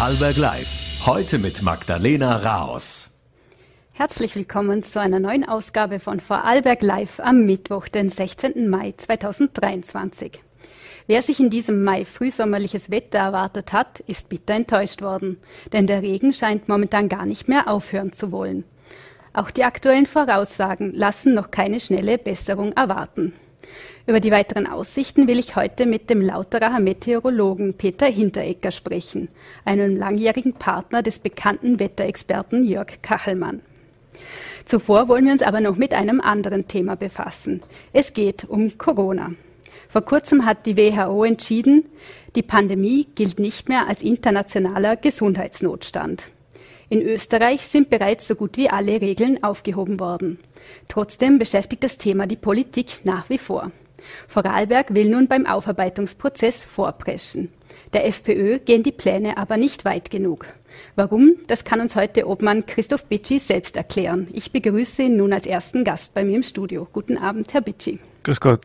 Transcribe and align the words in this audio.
Vorarlberg 0.00 0.38
Live. 0.38 1.04
Heute 1.04 1.38
mit 1.38 1.60
Magdalena 1.60 2.36
Raos. 2.36 3.10
Herzlich 3.92 4.34
willkommen 4.34 4.82
zu 4.82 4.98
einer 4.98 5.20
neuen 5.20 5.46
Ausgabe 5.46 5.98
von 5.98 6.20
Vorarlberg 6.20 6.80
Live 6.80 7.20
am 7.20 7.44
Mittwoch, 7.44 7.86
den 7.86 8.08
16. 8.08 8.70
Mai 8.70 8.94
2023. 8.96 10.42
Wer 11.06 11.20
sich 11.20 11.38
in 11.38 11.50
diesem 11.50 11.84
Mai 11.84 12.06
frühsommerliches 12.06 12.90
Wetter 12.90 13.18
erwartet 13.18 13.74
hat, 13.74 14.00
ist 14.00 14.30
bitter 14.30 14.54
enttäuscht 14.54 15.02
worden, 15.02 15.36
denn 15.74 15.86
der 15.86 16.00
Regen 16.00 16.32
scheint 16.32 16.66
momentan 16.66 17.10
gar 17.10 17.26
nicht 17.26 17.46
mehr 17.46 17.68
aufhören 17.68 18.14
zu 18.14 18.32
wollen. 18.32 18.64
Auch 19.34 19.50
die 19.50 19.64
aktuellen 19.64 20.06
Voraussagen 20.06 20.94
lassen 20.94 21.34
noch 21.34 21.50
keine 21.50 21.78
schnelle 21.78 22.16
Besserung 22.16 22.72
erwarten. 22.72 23.34
Über 24.06 24.20
die 24.20 24.30
weiteren 24.30 24.66
Aussichten 24.66 25.28
will 25.28 25.38
ich 25.38 25.56
heute 25.56 25.84
mit 25.84 26.08
dem 26.08 26.22
Lauteracher 26.22 26.80
Meteorologen 26.80 27.74
Peter 27.74 28.06
Hinteregger 28.06 28.70
sprechen, 28.70 29.28
einem 29.64 29.96
langjährigen 29.96 30.54
Partner 30.54 31.02
des 31.02 31.18
bekannten 31.18 31.78
Wetterexperten 31.78 32.64
Jörg 32.64 33.02
Kachelmann. 33.02 33.60
Zuvor 34.64 35.08
wollen 35.08 35.26
wir 35.26 35.32
uns 35.32 35.42
aber 35.42 35.60
noch 35.60 35.76
mit 35.76 35.92
einem 35.92 36.20
anderen 36.20 36.66
Thema 36.66 36.96
befassen. 36.96 37.62
Es 37.92 38.14
geht 38.14 38.44
um 38.44 38.78
Corona. 38.78 39.32
Vor 39.88 40.02
kurzem 40.02 40.46
hat 40.46 40.66
die 40.66 40.76
WHO 40.76 41.24
entschieden, 41.24 41.84
die 42.36 42.42
Pandemie 42.42 43.06
gilt 43.14 43.38
nicht 43.38 43.68
mehr 43.68 43.86
als 43.88 44.02
internationaler 44.02 44.96
Gesundheitsnotstand. 44.96 46.30
In 46.88 47.02
Österreich 47.02 47.66
sind 47.66 47.90
bereits 47.90 48.26
so 48.26 48.34
gut 48.34 48.56
wie 48.56 48.70
alle 48.70 49.00
Regeln 49.00 49.42
aufgehoben 49.42 50.00
worden. 50.00 50.38
Trotzdem 50.88 51.38
beschäftigt 51.38 51.84
das 51.84 51.98
Thema 51.98 52.26
die 52.26 52.36
Politik 52.36 53.00
nach 53.04 53.28
wie 53.30 53.38
vor. 53.38 53.70
Vorarlberg 54.28 54.94
will 54.94 55.10
nun 55.10 55.28
beim 55.28 55.46
Aufarbeitungsprozess 55.46 56.64
vorpreschen. 56.64 57.50
Der 57.92 58.06
FPÖ 58.06 58.60
gehen 58.60 58.82
die 58.82 58.92
Pläne 58.92 59.36
aber 59.36 59.56
nicht 59.56 59.84
weit 59.84 60.10
genug. 60.10 60.46
Warum? 60.94 61.36
Das 61.48 61.64
kann 61.64 61.80
uns 61.80 61.96
heute 61.96 62.28
Obmann 62.28 62.66
Christoph 62.66 63.06
Bitschi 63.06 63.38
selbst 63.38 63.76
erklären. 63.76 64.28
Ich 64.32 64.52
begrüße 64.52 65.02
ihn 65.02 65.16
nun 65.16 65.32
als 65.32 65.46
ersten 65.46 65.84
Gast 65.84 66.14
bei 66.14 66.24
mir 66.24 66.36
im 66.36 66.42
Studio. 66.42 66.86
Guten 66.92 67.18
Abend, 67.18 67.52
Herr 67.52 67.62
Bitschi. 67.62 67.98
Grüß 68.22 68.40
Gott. 68.40 68.60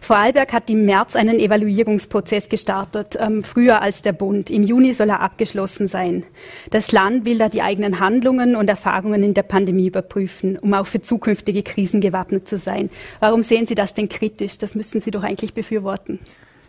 Vorarlberg 0.00 0.52
hat 0.52 0.70
im 0.70 0.84
März 0.84 1.16
einen 1.16 1.38
Evaluierungsprozess 1.38 2.48
gestartet, 2.48 3.16
ähm, 3.18 3.42
früher 3.42 3.82
als 3.82 4.02
der 4.02 4.12
Bund. 4.12 4.50
Im 4.50 4.62
Juni 4.62 4.92
soll 4.92 5.10
er 5.10 5.20
abgeschlossen 5.20 5.86
sein. 5.86 6.24
Das 6.70 6.92
Land 6.92 7.24
will 7.24 7.38
da 7.38 7.48
die 7.48 7.62
eigenen 7.62 7.98
Handlungen 8.00 8.56
und 8.56 8.68
Erfahrungen 8.68 9.22
in 9.22 9.34
der 9.34 9.42
Pandemie 9.42 9.86
überprüfen, 9.88 10.58
um 10.58 10.74
auch 10.74 10.86
für 10.86 11.00
zukünftige 11.00 11.62
Krisen 11.62 12.00
gewappnet 12.00 12.48
zu 12.48 12.58
sein. 12.58 12.90
Warum 13.20 13.42
sehen 13.42 13.66
Sie 13.66 13.74
das 13.74 13.94
denn 13.94 14.08
kritisch? 14.08 14.58
Das 14.58 14.74
müssen 14.74 15.00
Sie 15.00 15.10
doch 15.10 15.22
eigentlich 15.22 15.54
befürworten. 15.54 16.20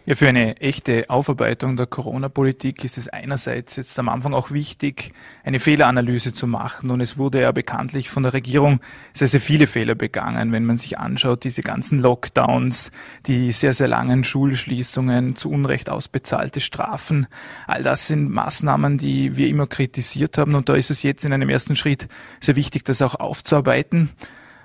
Ja, 0.07 0.15
für 0.15 0.29
eine 0.29 0.61
echte 0.61 1.09
Aufarbeitung 1.09 1.75
der 1.75 1.85
Corona-Politik 1.85 2.85
ist 2.85 2.97
es 2.97 3.09
einerseits 3.09 3.75
jetzt 3.75 3.99
am 3.99 4.07
Anfang 4.07 4.33
auch 4.33 4.51
wichtig, 4.51 5.11
eine 5.43 5.59
Fehleranalyse 5.59 6.31
zu 6.31 6.47
machen. 6.47 6.91
Und 6.91 7.01
es 7.01 7.17
wurde 7.17 7.41
ja 7.41 7.51
bekanntlich 7.51 8.09
von 8.09 8.23
der 8.23 8.31
Regierung 8.31 8.79
sehr, 9.11 9.27
sehr 9.27 9.41
viele 9.41 9.67
Fehler 9.67 9.95
begangen. 9.95 10.53
Wenn 10.53 10.63
man 10.63 10.77
sich 10.77 10.97
anschaut, 10.97 11.43
diese 11.43 11.61
ganzen 11.61 11.99
Lockdowns, 11.99 12.91
die 13.25 13.51
sehr, 13.51 13.73
sehr 13.73 13.89
langen 13.89 14.23
Schulschließungen, 14.23 15.35
zu 15.35 15.51
Unrecht 15.51 15.89
ausbezahlte 15.89 16.61
Strafen, 16.61 17.27
all 17.67 17.83
das 17.83 18.07
sind 18.07 18.31
Maßnahmen, 18.31 18.97
die 18.97 19.35
wir 19.35 19.49
immer 19.49 19.67
kritisiert 19.67 20.37
haben. 20.37 20.55
Und 20.55 20.69
da 20.69 20.75
ist 20.75 20.89
es 20.89 21.03
jetzt 21.03 21.25
in 21.25 21.33
einem 21.33 21.49
ersten 21.49 21.75
Schritt 21.75 22.07
sehr 22.39 22.55
wichtig, 22.55 22.85
das 22.85 23.01
auch 23.01 23.15
aufzuarbeiten. 23.15 24.11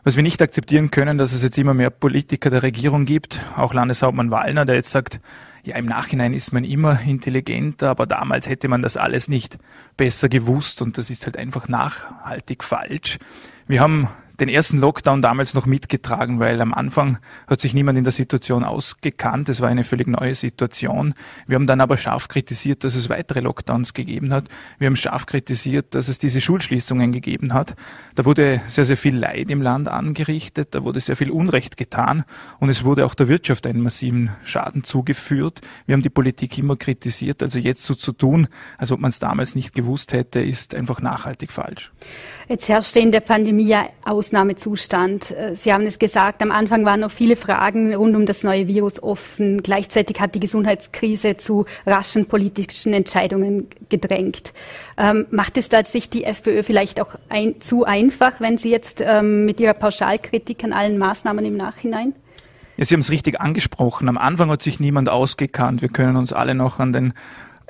Was 0.05 0.17
wir 0.17 0.25
nicht 0.25 0.43
akzeptieren 0.43 0.91
können, 0.91 1.17
dass 1.17 1.33
es 1.33 1.45
jetzt 1.45 1.59
immer 1.59 1.75
mehr 1.75 1.91
Politiker 1.91 2.51
der 2.51 2.65
Regierung 2.65 3.05
gibt, 3.05 3.41
auch 3.57 3.73
Landeshauptmann 3.73 4.33
Wallner, 4.33 4.65
der 4.65 4.75
jetzt 4.75 4.91
sagt, 4.91 5.21
ja, 5.63 5.77
im 5.77 5.87
Nachhinein 5.87 6.35
ist 6.35 6.53
man 6.53 6.65
immer 6.65 7.01
intelligenter, 7.01 7.91
aber 7.91 8.07
damals 8.07 8.49
hätte 8.49 8.67
man 8.67 8.83
das 8.83 8.97
alles 8.97 9.29
nicht 9.29 9.59
besser 9.97 10.29
gewusst 10.29 10.83
und 10.83 10.99
das 10.99 11.09
ist 11.09 11.25
halt 11.25 11.37
einfach 11.37 11.69
nachhaltig 11.69 12.65
falsch. 12.65 13.21
Wir 13.69 13.81
haben 13.81 14.09
den 14.41 14.49
ersten 14.49 14.79
Lockdown 14.79 15.23
damals 15.23 15.55
noch 15.55 15.67
mitgetragen, 15.67 16.41
weil 16.41 16.61
am 16.61 16.73
Anfang 16.73 17.19
hat 17.47 17.61
sich 17.61 17.75
niemand 17.75 17.99
in 17.99 18.05
der 18.05 18.13
Situation 18.13 18.65
ausgekannt. 18.65 19.49
Es 19.49 19.61
war 19.61 19.69
eine 19.69 19.85
völlig 19.85 20.07
neue 20.07 20.35
Situation. 20.35 21.15
Wir 21.47 21.57
haben 21.57 21.67
dann 21.67 21.81
aber 21.81 21.97
scharf 21.97 22.29
kritisiert, 22.29 22.85
dass 22.85 22.95
es 22.95 23.09
weitere 23.09 23.41
Lockdowns 23.41 23.95
gegeben 23.95 24.33
hat. 24.33 24.49
Wir 24.79 24.87
haben 24.87 24.97
scharf 24.97 25.27
kritisiert, 25.27 25.95
dass 25.95 26.09
es 26.09 26.19
diese 26.19 26.41
Schulschließungen 26.41 27.13
gegeben 27.13 27.53
hat. 27.53 27.75
Da 28.15 28.25
wurde 28.25 28.61
sehr, 28.69 28.85
sehr 28.85 28.97
viel 28.97 29.17
Leid 29.17 29.51
im 29.51 29.63
Land 29.63 29.89
angerichtet. 29.89 30.75
Da 30.75 30.83
wurde 30.83 31.01
sehr 31.01 31.17
viel 31.17 31.31
Unrecht 31.31 31.77
getan. 31.77 32.25
Und 32.59 32.71
es 32.71 32.85
wurde 32.85 33.07
auch 33.07 33.15
der 33.15 33.29
Wirtschaft 33.29 33.67
einen 33.67 33.81
massiven 33.81 34.31
Schaden 34.45 34.85
zugeführt. 34.85 35.61
Wir 35.87 35.95
haben 35.95 36.03
die 36.03 36.11
Politik 36.11 36.59
immer 36.59 36.77
kritisiert. 36.77 37.43
Also 37.43 37.59
jetzt 37.59 37.85
so 37.85 37.95
zu 37.95 38.13
tun, 38.13 38.49
als 38.79 38.93
ob 38.93 39.01
man 39.01 39.11
es 39.11 39.19
damals 39.19 39.55
nicht 39.55 39.75
gewusst 39.75 40.13
hätte, 40.13 40.41
ist 40.41 40.75
einfach 40.75 41.01
nachhaltig 41.01 41.53
falsch. 41.53 41.93
Jetzt 42.49 42.69
herrscht 42.69 42.97
in 42.97 43.13
der 43.13 43.21
Pandemie 43.21 43.67
ja 43.67 43.89
Ausnahmezustand. 44.23 45.33
Äh, 45.33 45.57
Sie 45.57 45.73
haben 45.73 45.85
es 45.85 45.99
gesagt, 45.99 46.43
am 46.43 46.53
Anfang 46.53 46.85
waren 46.85 47.01
noch 47.01 47.11
viele 47.11 47.35
Fragen 47.35 47.93
rund 47.93 48.15
um 48.15 48.25
das 48.25 48.45
neue 48.45 48.69
Virus 48.69 49.03
offen. 49.03 49.65
Gleichzeitig 49.65 50.21
hat 50.21 50.37
die 50.37 50.41
Gesundheitskrise 50.41 51.37
zu 51.37 51.67
raschen 51.85 52.27
politischen 52.27 52.93
Entscheidungen 52.95 53.67
gedrängt. 53.89 54.53
Ähm, 54.97 55.27
macht 55.33 55.59
es 55.59 55.69
da 55.69 55.85
sich 55.85 56.09
die 56.09 56.23
FPÖ 56.23 56.63
vielleicht 56.63 57.01
auch 57.01 57.17
ein, 57.29 57.61
zu 57.61 57.85
einfach, 57.85 58.35
wenn 58.39 58.59
Sie 58.59 58.71
jetzt 58.71 59.03
ähm, 59.05 59.45
mit 59.45 59.59
Ihrer 59.59 59.75
Pauschalkritik 59.75 60.63
an 60.63 60.73
allen 60.73 60.99
Maßnahmen 60.99 61.45
im 61.45 61.57
Nachhinein? 61.57 62.15
Ja, 62.77 62.85
Sie 62.85 62.95
haben 62.95 63.01
es 63.01 63.11
richtig 63.11 63.41
angesprochen. 63.41 64.09
Am 64.09 64.19
Anfang 64.19 64.51
hat 64.51 64.63
sich 64.63 64.79
niemand 64.79 65.09
ausgekannt. 65.09 65.83
Wir 65.83 65.89
können 65.89 66.17
uns 66.17 66.33
alle 66.33 66.55
noch 66.55 66.79
an 66.79 66.93
den 66.93 67.13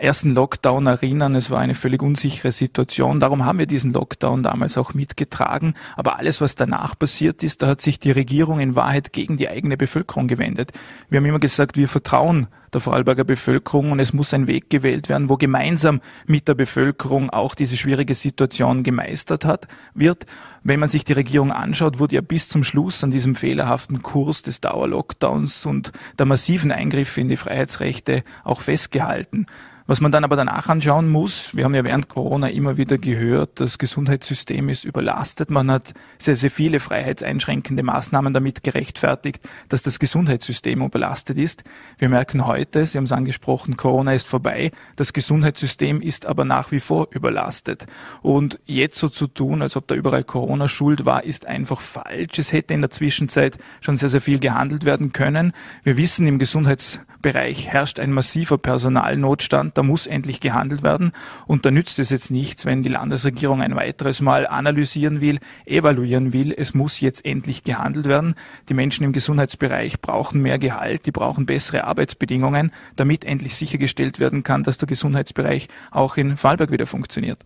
ersten 0.03 0.35
Lockdown 0.35 0.87
erinnern. 0.87 1.35
Es 1.35 1.51
war 1.51 1.61
eine 1.61 1.75
völlig 1.75 2.03
unsichere 2.03 2.53
Situation. 2.53 3.21
Darum 3.21 3.45
haben 3.45 3.59
wir 3.59 3.67
diesen 3.67 3.93
Lockdown 3.93 4.43
damals 4.43 4.77
auch 4.77 4.95
mitgetragen. 4.95 5.75
Aber 5.97 6.19
alles, 6.19 6.41
was 6.41 6.55
danach 6.55 6.99
passiert 6.99 7.43
ist, 7.43 7.63
da 7.63 7.69
hat 7.69 7.81
sich 7.81 8.01
die 8.01 8.11
Regierung 8.11 8.61
in 8.61 8.75
Wahrheit 8.75 9.13
gegen 9.13 9.37
die 9.37 9.49
eigene 9.49 9.77
Bevölkerung 9.77 10.29
gewendet. 10.29 10.73
Wir 11.09 11.19
haben 11.19 11.27
immer 11.27 11.39
gesagt, 11.39 11.77
wir 11.77 11.89
vertrauen 11.89 12.49
der 12.73 12.81
Vorarlberger 12.81 13.25
Bevölkerung 13.25 13.93
und 13.93 14.01
es 14.01 14.13
muss 14.13 14.33
ein 14.33 14.47
Weg 14.47 14.71
gewählt 14.71 15.09
werden, 15.09 15.29
wo 15.29 15.37
gemeinsam 15.37 16.01
mit 16.27 16.49
der 16.49 16.55
Bevölkerung 16.55 17.29
auch 17.31 17.55
diese 17.55 17.77
schwierige 17.77 18.15
Situation 18.15 18.83
gemeistert 18.83 19.45
hat, 19.45 19.69
wird. 19.95 20.27
Wenn 20.65 20.81
man 20.81 20.89
sich 20.89 21.05
die 21.05 21.13
Regierung 21.13 21.53
anschaut, 21.53 21.99
wurde 21.99 22.15
ja 22.15 22.23
bis 22.23 22.49
zum 22.49 22.65
Schluss 22.65 23.05
an 23.05 23.11
diesem 23.11 23.35
fehlerhaften 23.35 24.03
Kurs 24.03 24.43
des 24.43 24.61
Dauerlockdowns 24.61 25.67
und 25.67 25.93
der 26.19 26.27
massiven 26.27 26.73
Eingriffe 26.73 27.21
in 27.21 27.29
die 27.29 27.37
Freiheitsrechte 27.37 28.25
auch 28.45 28.61
festgehalten. 28.61 29.47
Was 29.87 30.01
man 30.01 30.13
dann 30.13 30.23
aber 30.23 30.37
danach 30.37 30.69
anschauen 30.69 31.09
muss, 31.09 31.57
wir 31.57 31.65
haben 31.65 31.75
ja 31.75 31.83
während 31.83 32.09
Corona 32.09 32.49
immer 32.49 32.77
wieder 32.77 32.99
gehört, 32.99 33.61
das 33.61 33.79
Gesundheitssystem 33.79 34.69
ist 34.69 34.85
überlastet. 34.85 35.51
Man 35.51 35.71
hat 35.71 35.93
sehr, 36.19 36.37
sehr 36.37 36.51
viele 36.51 36.79
freiheitseinschränkende 36.79 37.83
Maßnahmen 37.83 38.33
damit 38.33 38.63
gerechtfertigt, 38.63 39.41
dass 39.69 39.83
das 39.83 39.99
Gesundheitssystem 39.99 40.83
überlastet 40.83 41.37
ist. 41.37 41.65
Wir 41.99 42.09
merken 42.09 42.47
heute, 42.47 42.87
Sie 42.87 42.97
haben 42.97 43.05
es 43.05 43.13
angesprochen, 43.13 43.77
Corona 43.77 44.13
ist 44.15 44.27
vorbei. 44.27 44.71
Das 44.97 45.13
Gesundheitssystem 45.13 46.01
ist 46.01 46.27
aber 46.27 46.45
nach 46.45 46.71
wie 46.71 46.81
vor 46.81 47.09
überlastet. 47.11 47.87
Und 48.23 48.61
jetzt 48.67 48.99
so 48.99 49.09
zu 49.09 49.27
tun, 49.27 49.63
als 49.63 49.77
ob 49.77 49.89
da 49.89 49.97
überall 49.97 50.25
Corona 50.25 50.69
schuld 50.69 51.05
war, 51.05 51.25
ist 51.25 51.47
einfach 51.47 51.81
falsch. 51.81 52.39
Es 52.39 52.53
hätte 52.53 52.73
in 52.75 52.83
der 52.83 52.91
Zwischenzeit 52.91 53.59
schon 53.81 53.97
sehr, 53.97 54.09
sehr 54.09 54.21
viel 54.21 54.39
gehandelt 54.39 54.85
werden 54.85 55.13
können. 55.13 55.53
Wir 55.83 55.97
wissen, 55.97 56.27
im 56.29 56.39
Gesundheitsbereich 56.39 57.67
herrscht 57.67 57.99
ein 57.99 58.13
massiver 58.13 58.59
Personalnotstand 58.59 59.72
da 59.75 59.83
muss 59.83 60.07
endlich 60.07 60.41
gehandelt 60.41 60.83
werden. 60.83 61.13
Und 61.47 61.67
da 61.67 61.71
nützt 61.71 61.99
es 61.99 62.11
jetzt 62.11 62.31
nichts, 62.31 62.67
wenn 62.67 62.83
die 62.83 62.89
Landesregierung 62.89 63.63
ein 63.63 63.77
weiteres 63.77 64.21
Mal 64.21 64.47
analysieren 64.47 65.21
will, 65.21 65.39
evaluieren 65.67 66.33
will. 66.33 66.53
Es 66.57 66.75
muss 66.75 67.01
jetzt 67.01 67.25
endlich 67.25 67.65
gehandelt 67.65 68.07
werden. 68.07 68.35
Die 68.69 68.75
Menschen 68.75 69.05
im 69.05 69.13
Gesundheitsbereich 69.13 70.01
brauchen 70.01 70.43
mehr 70.43 70.59
Gehalt, 70.59 71.07
die 71.07 71.13
brauchen 71.13 71.47
bessere 71.47 71.85
Arbeitsbedingungen, 71.85 72.73
damit 72.97 73.25
endlich 73.25 73.57
sichergestellt 73.57 74.21
werden 74.21 74.43
kann, 74.43 74.63
dass 74.63 74.79
der 74.79 74.89
Gesundheitsbereich 74.89 75.69
auch 75.91 76.17
in 76.17 76.37
Fallberg 76.37 76.71
wieder 76.71 76.87
funktioniert. 76.87 77.39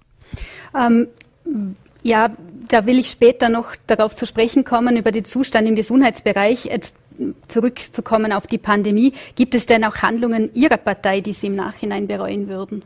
Ähm 0.76 1.08
ja, 2.02 2.30
da 2.68 2.86
will 2.86 3.00
ich 3.00 3.10
später 3.10 3.48
noch 3.48 3.74
darauf 3.88 4.14
zu 4.14 4.26
sprechen 4.26 4.62
kommen, 4.62 4.96
über 4.96 5.10
den 5.10 5.24
Zustand 5.24 5.66
im 5.66 5.74
Gesundheitsbereich. 5.74 6.66
Jetzt 6.66 6.94
zurückzukommen 7.48 8.32
auf 8.32 8.46
die 8.46 8.58
Pandemie, 8.58 9.12
gibt 9.34 9.54
es 9.54 9.66
denn 9.66 9.84
auch 9.84 9.96
Handlungen 9.96 10.50
Ihrer 10.54 10.76
Partei, 10.76 11.20
die 11.20 11.32
Sie 11.32 11.48
im 11.48 11.56
Nachhinein 11.56 12.06
bereuen 12.06 12.48
würden? 12.48 12.82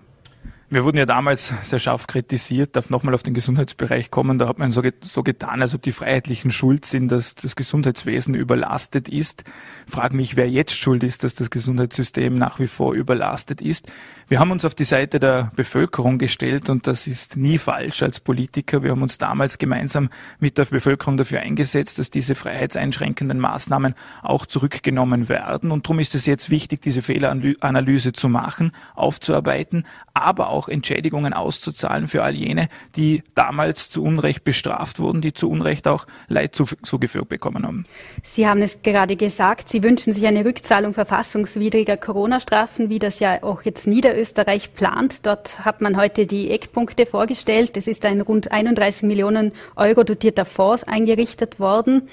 Wir 0.72 0.84
wurden 0.84 0.98
ja 0.98 1.06
damals 1.06 1.52
sehr 1.64 1.80
scharf 1.80 2.06
kritisiert, 2.06 2.76
darf 2.76 2.90
nochmal 2.90 3.12
auf 3.14 3.24
den 3.24 3.34
Gesundheitsbereich 3.34 4.12
kommen. 4.12 4.38
Da 4.38 4.46
hat 4.46 4.60
man 4.60 4.70
so, 4.70 4.82
so, 5.02 5.24
getan, 5.24 5.62
als 5.62 5.74
ob 5.74 5.82
die 5.82 5.90
Freiheitlichen 5.90 6.52
schuld 6.52 6.84
sind, 6.84 7.08
dass 7.08 7.34
das 7.34 7.56
Gesundheitswesen 7.56 8.36
überlastet 8.36 9.08
ist. 9.08 9.42
Frag 9.88 10.12
mich, 10.12 10.36
wer 10.36 10.48
jetzt 10.48 10.76
schuld 10.76 11.02
ist, 11.02 11.24
dass 11.24 11.34
das 11.34 11.50
Gesundheitssystem 11.50 12.36
nach 12.36 12.60
wie 12.60 12.68
vor 12.68 12.94
überlastet 12.94 13.60
ist. 13.60 13.90
Wir 14.30 14.38
haben 14.38 14.52
uns 14.52 14.64
auf 14.64 14.76
die 14.76 14.84
Seite 14.84 15.18
der 15.18 15.50
Bevölkerung 15.56 16.16
gestellt 16.16 16.70
und 16.70 16.86
das 16.86 17.08
ist 17.08 17.36
nie 17.36 17.58
falsch 17.58 18.00
als 18.04 18.20
Politiker. 18.20 18.84
Wir 18.84 18.92
haben 18.92 19.02
uns 19.02 19.18
damals 19.18 19.58
gemeinsam 19.58 20.08
mit 20.38 20.56
der 20.56 20.66
Bevölkerung 20.66 21.16
dafür 21.16 21.40
eingesetzt, 21.40 21.98
dass 21.98 22.12
diese 22.12 22.36
freiheitseinschränkenden 22.36 23.40
Maßnahmen 23.40 23.96
auch 24.22 24.46
zurückgenommen 24.46 25.28
werden. 25.28 25.72
Und 25.72 25.86
darum 25.86 25.98
ist 25.98 26.14
es 26.14 26.26
jetzt 26.26 26.48
wichtig, 26.48 26.80
diese 26.80 27.02
Fehleranalyse 27.02 28.12
zu 28.12 28.28
machen, 28.28 28.70
aufzuarbeiten, 28.94 29.84
aber 30.14 30.50
auch 30.50 30.68
Entschädigungen 30.68 31.32
auszuzahlen 31.32 32.06
für 32.06 32.22
all 32.22 32.36
jene, 32.36 32.68
die 32.94 33.24
damals 33.34 33.90
zu 33.90 34.04
Unrecht 34.04 34.44
bestraft 34.44 35.00
wurden, 35.00 35.22
die 35.22 35.32
zu 35.32 35.50
Unrecht 35.50 35.88
auch 35.88 36.06
Leid 36.28 36.54
zugefügt 36.54 37.30
bekommen 37.30 37.66
haben. 37.66 37.84
Sie 38.22 38.46
haben 38.46 38.62
es 38.62 38.80
gerade 38.82 39.16
gesagt, 39.16 39.68
Sie 39.68 39.82
wünschen 39.82 40.12
sich 40.12 40.24
eine 40.24 40.44
Rückzahlung 40.44 40.94
verfassungswidriger 40.94 41.96
Corona-Strafen, 41.96 42.90
wie 42.90 43.00
das 43.00 43.18
ja 43.18 43.42
auch 43.42 43.62
jetzt 43.62 43.88
nieder 43.88 44.19
Österreich 44.20 44.74
plant. 44.74 45.26
Dort 45.26 45.64
hat 45.64 45.80
man 45.80 45.96
heute 45.96 46.26
die 46.26 46.50
Eckpunkte 46.50 47.06
vorgestellt. 47.06 47.76
Es 47.76 47.86
ist 47.86 48.04
ein 48.04 48.20
rund 48.20 48.52
31 48.52 49.02
Millionen 49.02 49.52
Euro 49.76 50.04
dotierter 50.04 50.44
Fonds 50.44 50.84
eingerichtet 50.84 51.58
worden. 51.58 52.08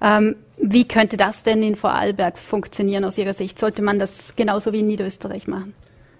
Ähm, 0.00 0.36
wie 0.56 0.86
könnte 0.86 1.16
das 1.16 1.42
denn 1.42 1.62
in 1.62 1.76
Vorarlberg 1.76 2.38
funktionieren 2.38 3.04
aus 3.04 3.18
Ihrer 3.18 3.34
Sicht? 3.34 3.58
Sollte 3.58 3.82
man 3.82 3.98
das 3.98 4.34
genauso 4.36 4.72
wie 4.72 4.80
in 4.80 4.86
Niederösterreich 4.86 5.46
machen? 5.46 5.74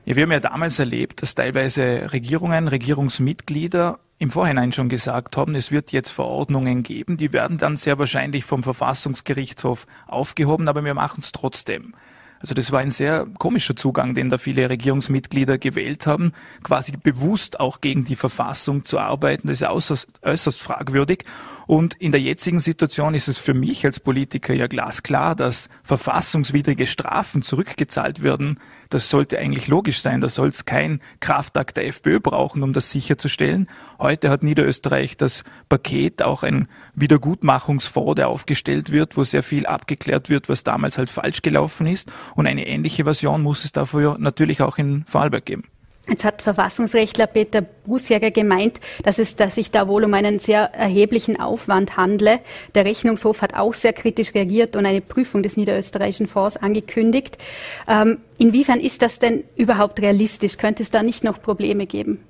Ja, 0.04 0.16
wir 0.16 0.22
haben 0.22 0.32
ja 0.32 0.40
damals 0.40 0.78
erlebt, 0.78 1.22
dass 1.22 1.34
teilweise 1.34 2.12
Regierungen, 2.12 2.68
Regierungsmitglieder 2.68 3.98
im 4.18 4.30
Vorhinein 4.30 4.72
schon 4.72 4.88
gesagt 4.88 5.36
haben, 5.36 5.54
es 5.54 5.70
wird 5.70 5.92
jetzt 5.92 6.10
Verordnungen 6.10 6.82
geben, 6.82 7.16
die 7.16 7.32
werden 7.32 7.58
dann 7.58 7.76
sehr 7.76 7.98
wahrscheinlich 7.98 8.44
vom 8.44 8.62
Verfassungsgerichtshof 8.62 9.86
aufgehoben, 10.06 10.68
aber 10.68 10.84
wir 10.84 10.94
machen 10.94 11.20
es 11.22 11.32
trotzdem. 11.32 11.94
Also 12.40 12.54
das 12.54 12.72
war 12.72 12.80
ein 12.80 12.90
sehr 12.90 13.26
komischer 13.38 13.76
Zugang, 13.76 14.14
den 14.14 14.30
da 14.30 14.38
viele 14.38 14.68
Regierungsmitglieder 14.68 15.58
gewählt 15.58 16.06
haben, 16.06 16.32
quasi 16.62 16.92
bewusst 16.92 17.60
auch 17.60 17.82
gegen 17.82 18.04
die 18.04 18.16
Verfassung 18.16 18.86
zu 18.86 18.98
arbeiten. 18.98 19.48
Das 19.48 19.60
ist 19.60 19.68
äußerst, 19.68 20.08
äußerst 20.22 20.60
fragwürdig. 20.60 21.24
Und 21.70 21.94
in 21.94 22.10
der 22.10 22.20
jetzigen 22.20 22.58
Situation 22.58 23.14
ist 23.14 23.28
es 23.28 23.38
für 23.38 23.54
mich 23.54 23.86
als 23.86 24.00
Politiker 24.00 24.52
ja 24.52 24.66
glasklar, 24.66 25.36
dass 25.36 25.68
verfassungswidrige 25.84 26.88
Strafen 26.88 27.42
zurückgezahlt 27.42 28.24
werden. 28.24 28.58
Das 28.88 29.08
sollte 29.08 29.38
eigentlich 29.38 29.68
logisch 29.68 30.00
sein. 30.00 30.20
Da 30.20 30.28
soll 30.28 30.48
es 30.48 30.64
kein 30.64 31.00
Kraftakt 31.20 31.76
der 31.76 31.86
FPÖ 31.86 32.18
brauchen, 32.18 32.64
um 32.64 32.72
das 32.72 32.90
sicherzustellen. 32.90 33.68
Heute 34.00 34.30
hat 34.30 34.42
Niederösterreich 34.42 35.16
das 35.16 35.44
Paket, 35.68 36.22
auch 36.22 36.42
ein 36.42 36.66
Wiedergutmachungsfonds, 36.96 38.16
der 38.16 38.30
aufgestellt 38.30 38.90
wird, 38.90 39.16
wo 39.16 39.22
sehr 39.22 39.44
viel 39.44 39.64
abgeklärt 39.64 40.28
wird, 40.28 40.48
was 40.48 40.64
damals 40.64 40.98
halt 40.98 41.08
falsch 41.08 41.40
gelaufen 41.40 41.86
ist. 41.86 42.10
Und 42.34 42.48
eine 42.48 42.66
ähnliche 42.66 43.04
Version 43.04 43.42
muss 43.42 43.64
es 43.64 43.70
dafür 43.70 44.16
natürlich 44.18 44.60
auch 44.60 44.76
in 44.76 45.04
Vorarlberg 45.04 45.46
geben. 45.46 45.62
Jetzt 46.10 46.24
hat 46.24 46.42
Verfassungsrechtler 46.42 47.28
Peter 47.28 47.62
Busjäger 47.62 48.32
gemeint, 48.32 48.80
dass 49.04 49.20
es 49.20 49.36
dass 49.36 49.54
sich 49.54 49.70
da 49.70 49.86
wohl 49.86 50.02
um 50.02 50.12
einen 50.12 50.40
sehr 50.40 50.74
erheblichen 50.74 51.38
Aufwand 51.38 51.96
handle. 51.96 52.40
Der 52.74 52.84
Rechnungshof 52.84 53.42
hat 53.42 53.54
auch 53.54 53.74
sehr 53.74 53.92
kritisch 53.92 54.34
reagiert 54.34 54.74
und 54.76 54.86
eine 54.86 55.00
Prüfung 55.00 55.44
des 55.44 55.56
niederösterreichischen 55.56 56.26
Fonds 56.26 56.56
angekündigt. 56.56 57.38
Ähm, 57.86 58.18
inwiefern 58.38 58.80
ist 58.80 59.02
das 59.02 59.20
denn 59.20 59.44
überhaupt 59.54 60.00
realistisch? 60.00 60.58
Könnte 60.58 60.82
es 60.82 60.90
da 60.90 61.04
nicht 61.04 61.22
noch 61.22 61.40
Probleme 61.40 61.86
geben? 61.86 62.24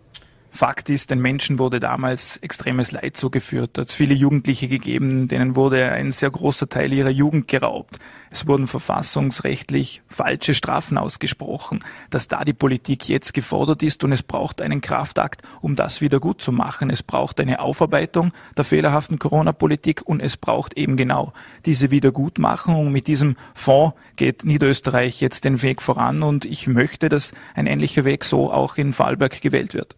Fakt 0.53 0.91
ist, 0.91 1.11
den 1.11 1.21
Menschen 1.21 1.59
wurde 1.59 1.79
damals 1.79 2.37
extremes 2.39 2.91
Leid 2.91 3.17
zugeführt. 3.17 3.79
Es 3.79 3.83
hat 3.83 3.93
viele 3.93 4.15
Jugendliche 4.15 4.69
gegeben, 4.69 5.29
denen 5.29 5.55
wurde 5.55 5.91
ein 5.93 6.11
sehr 6.11 6.31
großer 6.31 6.69
Teil 6.69 6.93
ihrer 6.93 7.11
Jugend 7.11 7.47
geraubt. 7.47 7.99
Es 8.31 8.47
wurden 8.47 8.67
verfassungsrechtlich 8.67 10.03
falsche 10.09 10.55
Strafen 10.55 10.99
ausgesprochen. 10.99 11.81
Dass 12.11 12.29
da 12.29 12.45
die 12.45 12.53
Politik 12.53 13.09
jetzt 13.09 13.33
gefordert 13.33 13.83
ist 13.83 14.03
und 14.03 14.13
es 14.13 14.23
braucht 14.23 14.61
einen 14.61 14.81
Kraftakt, 14.81 15.43
um 15.61 15.77
das 15.77 16.01
wieder 16.01 16.19
gut 16.19 16.43
zu 16.43 16.53
machen. 16.53 16.91
Es 16.91 17.03
braucht 17.03 17.41
eine 17.41 17.61
Aufarbeitung 17.61 18.33
der 18.57 18.65
fehlerhaften 18.65 19.19
Corona-Politik 19.19 20.03
und 20.05 20.21
es 20.21 20.37
braucht 20.37 20.77
eben 20.77 20.97
genau 20.97 21.33
diese 21.65 21.91
Wiedergutmachung. 21.91 22.91
Mit 22.91 23.07
diesem 23.07 23.37
Fonds 23.55 23.97
geht 24.17 24.45
Niederösterreich 24.45 25.21
jetzt 25.21 25.45
den 25.45 25.63
Weg 25.63 25.81
voran 25.81 26.23
und 26.23 26.45
ich 26.45 26.67
möchte, 26.67 27.09
dass 27.09 27.33
ein 27.55 27.67
ähnlicher 27.67 28.05
Weg 28.05 28.25
so 28.25 28.53
auch 28.53 28.77
in 28.77 28.93
Vorarlberg 28.93 29.41
gewählt 29.41 29.75
wird. 29.75 29.97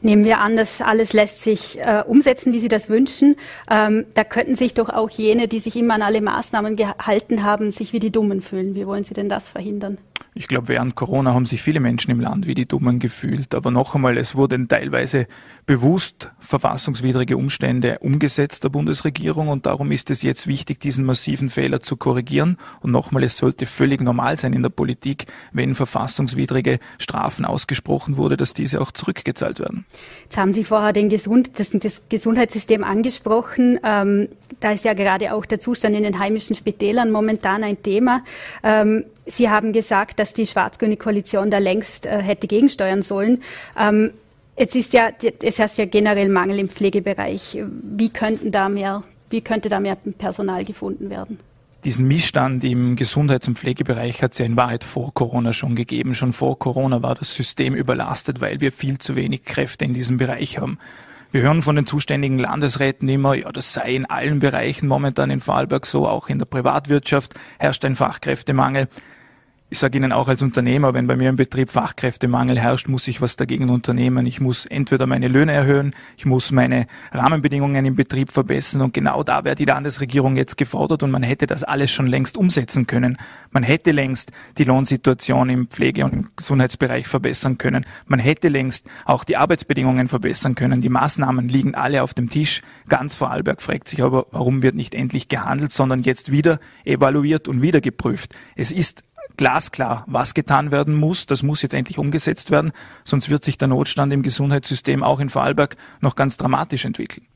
Nehmen 0.00 0.24
wir 0.24 0.38
an, 0.40 0.56
das 0.56 0.80
alles 0.80 1.12
lässt 1.12 1.42
sich 1.42 1.78
äh, 1.78 2.02
umsetzen, 2.06 2.52
wie 2.52 2.60
Sie 2.60 2.68
das 2.68 2.88
wünschen. 2.88 3.36
Ähm, 3.70 4.06
da 4.14 4.24
könnten 4.24 4.56
sich 4.56 4.74
doch 4.74 4.88
auch 4.88 5.10
jene, 5.10 5.48
die 5.48 5.60
sich 5.60 5.76
immer 5.76 5.94
an 5.94 6.02
alle 6.02 6.20
Maßnahmen 6.20 6.76
gehalten 6.76 7.42
haben, 7.42 7.70
sich 7.70 7.92
wie 7.92 8.00
die 8.00 8.10
Dummen 8.10 8.40
fühlen. 8.40 8.74
Wie 8.74 8.86
wollen 8.86 9.04
Sie 9.04 9.14
denn 9.14 9.28
das 9.28 9.50
verhindern? 9.50 9.98
Ich 10.34 10.48
glaube, 10.48 10.68
während 10.68 10.94
Corona 10.94 11.34
haben 11.34 11.46
sich 11.46 11.62
viele 11.62 11.80
Menschen 11.80 12.10
im 12.10 12.20
Land 12.20 12.46
wie 12.46 12.54
die 12.54 12.66
Dummen 12.66 12.98
gefühlt. 12.98 13.54
Aber 13.54 13.70
noch 13.70 13.94
einmal, 13.94 14.16
es 14.16 14.34
wurden 14.34 14.68
teilweise 14.68 15.26
bewusst 15.66 16.30
verfassungswidrige 16.38 17.36
Umstände 17.36 17.98
umgesetzt 18.00 18.64
der 18.64 18.68
Bundesregierung 18.70 19.48
und 19.48 19.66
darum 19.66 19.92
ist 19.92 20.10
es 20.10 20.22
jetzt 20.22 20.46
wichtig, 20.46 20.80
diesen 20.80 21.04
massiven 21.04 21.50
Fehler 21.50 21.80
zu 21.80 21.96
korrigieren. 21.96 22.58
Und 22.80 22.90
nochmal, 22.90 23.22
es 23.24 23.36
sollte 23.36 23.66
völlig 23.66 24.00
normal 24.00 24.36
sein 24.36 24.52
in 24.52 24.62
der 24.62 24.70
Politik, 24.70 25.26
wenn 25.52 25.74
verfassungswidrige 25.74 26.78
Strafen 26.98 27.44
ausgesprochen 27.44 28.16
wurde, 28.16 28.36
dass 28.36 28.54
diese 28.54 28.80
auch 28.80 28.92
zurückgezahlt 28.92 29.60
werden. 29.60 29.84
Jetzt 30.24 30.36
haben 30.36 30.52
Sie 30.52 30.64
vorher 30.64 30.92
den 30.92 31.08
Gesund 31.08 31.50
das, 31.58 31.70
das 31.70 32.02
Gesundheitssystem 32.08 32.82
angesprochen. 32.84 33.78
Ähm, 33.84 34.28
da 34.60 34.72
ist 34.72 34.84
ja 34.84 34.94
gerade 34.94 35.34
auch 35.34 35.44
der 35.44 35.60
Zustand 35.60 35.94
in 35.94 36.02
den 36.02 36.18
heimischen 36.18 36.56
Spitälern 36.56 37.10
momentan 37.10 37.62
ein 37.62 37.82
Thema. 37.82 38.22
Ähm, 38.62 39.04
Sie 39.26 39.48
haben 39.48 39.72
gesagt, 39.72 40.18
dass 40.18 40.32
die 40.32 40.46
schwarz-grüne 40.46 40.96
Koalition 40.96 41.50
da 41.50 41.58
längst 41.58 42.06
äh, 42.06 42.20
hätte 42.20 42.46
gegensteuern 42.46 43.02
sollen. 43.02 43.42
Ähm, 43.78 44.10
jetzt 44.56 44.74
ist 44.74 44.92
ja, 44.92 45.10
es 45.42 45.58
herrscht 45.58 45.78
ja 45.78 45.84
generell 45.84 46.28
Mangel 46.28 46.58
im 46.58 46.68
Pflegebereich. 46.68 47.58
Wie 47.82 48.10
könnten 48.10 48.50
da 48.50 48.68
mehr, 48.68 49.04
wie 49.30 49.40
könnte 49.40 49.68
da 49.68 49.80
mehr 49.80 49.96
Personal 50.18 50.64
gefunden 50.64 51.08
werden? 51.08 51.38
Diesen 51.84 52.06
Missstand 52.06 52.62
im 52.62 52.94
Gesundheits- 52.94 53.48
und 53.48 53.58
Pflegebereich 53.58 54.22
hat 54.22 54.32
es 54.32 54.38
ja 54.38 54.46
in 54.46 54.56
Wahrheit 54.56 54.84
vor 54.84 55.12
Corona 55.14 55.52
schon 55.52 55.74
gegeben. 55.74 56.14
Schon 56.14 56.32
vor 56.32 56.56
Corona 56.56 57.02
war 57.02 57.16
das 57.16 57.34
System 57.34 57.74
überlastet, 57.74 58.40
weil 58.40 58.60
wir 58.60 58.70
viel 58.70 58.98
zu 58.98 59.16
wenig 59.16 59.44
Kräfte 59.44 59.84
in 59.84 59.92
diesem 59.92 60.16
Bereich 60.16 60.58
haben. 60.58 60.78
Wir 61.32 61.40
hören 61.40 61.62
von 61.62 61.76
den 61.76 61.86
zuständigen 61.86 62.38
Landesräten 62.38 63.08
immer, 63.08 63.32
ja, 63.32 63.50
das 63.50 63.72
sei 63.72 63.94
in 63.94 64.04
allen 64.04 64.38
Bereichen 64.38 64.86
momentan 64.86 65.30
in 65.30 65.40
Vorarlberg 65.40 65.86
so, 65.86 66.06
auch 66.06 66.28
in 66.28 66.38
der 66.38 66.44
Privatwirtschaft 66.44 67.32
herrscht 67.58 67.86
ein 67.86 67.96
Fachkräftemangel 67.96 68.88
ich 69.72 69.78
sage 69.78 69.96
Ihnen 69.96 70.12
auch 70.12 70.28
als 70.28 70.42
Unternehmer, 70.42 70.92
wenn 70.92 71.06
bei 71.06 71.16
mir 71.16 71.30
im 71.30 71.36
Betrieb 71.36 71.70
Fachkräftemangel 71.70 72.60
herrscht, 72.60 72.88
muss 72.88 73.08
ich 73.08 73.22
was 73.22 73.36
dagegen 73.36 73.70
unternehmen. 73.70 74.26
Ich 74.26 74.38
muss 74.38 74.66
entweder 74.66 75.06
meine 75.06 75.28
Löhne 75.28 75.52
erhöhen, 75.52 75.94
ich 76.18 76.26
muss 76.26 76.52
meine 76.52 76.86
Rahmenbedingungen 77.10 77.86
im 77.86 77.94
Betrieb 77.94 78.30
verbessern 78.30 78.82
und 78.82 78.92
genau 78.92 79.22
da 79.22 79.44
wäre 79.44 79.54
die 79.54 79.64
Landesregierung 79.64 80.36
jetzt 80.36 80.58
gefordert 80.58 81.02
und 81.02 81.10
man 81.10 81.22
hätte 81.22 81.46
das 81.46 81.64
alles 81.64 81.90
schon 81.90 82.06
längst 82.06 82.36
umsetzen 82.36 82.86
können. 82.86 83.16
Man 83.50 83.62
hätte 83.62 83.92
längst 83.92 84.30
die 84.58 84.64
Lohnsituation 84.64 85.48
im 85.48 85.68
Pflege- 85.68 86.04
und 86.04 86.12
im 86.12 86.26
Gesundheitsbereich 86.36 87.08
verbessern 87.08 87.56
können. 87.56 87.86
Man 88.04 88.18
hätte 88.20 88.48
längst 88.48 88.86
auch 89.06 89.24
die 89.24 89.38
Arbeitsbedingungen 89.38 90.08
verbessern 90.08 90.54
können. 90.54 90.82
Die 90.82 90.90
Maßnahmen 90.90 91.48
liegen 91.48 91.74
alle 91.74 92.02
auf 92.02 92.12
dem 92.12 92.28
Tisch. 92.28 92.60
Ganz 92.90 93.14
Vorarlberg 93.14 93.62
fragt 93.62 93.88
sich 93.88 94.02
aber, 94.02 94.26
warum 94.32 94.62
wird 94.62 94.74
nicht 94.74 94.94
endlich 94.94 95.28
gehandelt, 95.28 95.72
sondern 95.72 96.02
jetzt 96.02 96.30
wieder 96.30 96.60
evaluiert 96.84 97.48
und 97.48 97.62
wieder 97.62 97.80
geprüft. 97.80 98.36
Es 98.54 98.70
ist 98.70 99.02
glasklar, 99.36 100.04
was 100.06 100.34
getan 100.34 100.72
werden 100.72 100.94
muss. 100.94 101.26
Das 101.26 101.42
muss 101.42 101.62
jetzt 101.62 101.74
endlich 101.74 101.98
umgesetzt 101.98 102.50
werden, 102.50 102.72
sonst 103.04 103.30
wird 103.30 103.44
sich 103.44 103.58
der 103.58 103.68
Notstand 103.68 104.12
im 104.12 104.22
Gesundheitssystem 104.22 105.02
auch 105.02 105.20
in 105.20 105.28
Vorarlberg 105.28 105.76
noch 106.00 106.16
ganz 106.16 106.36
dramatisch 106.36 106.84
entwickeln. 106.84 107.26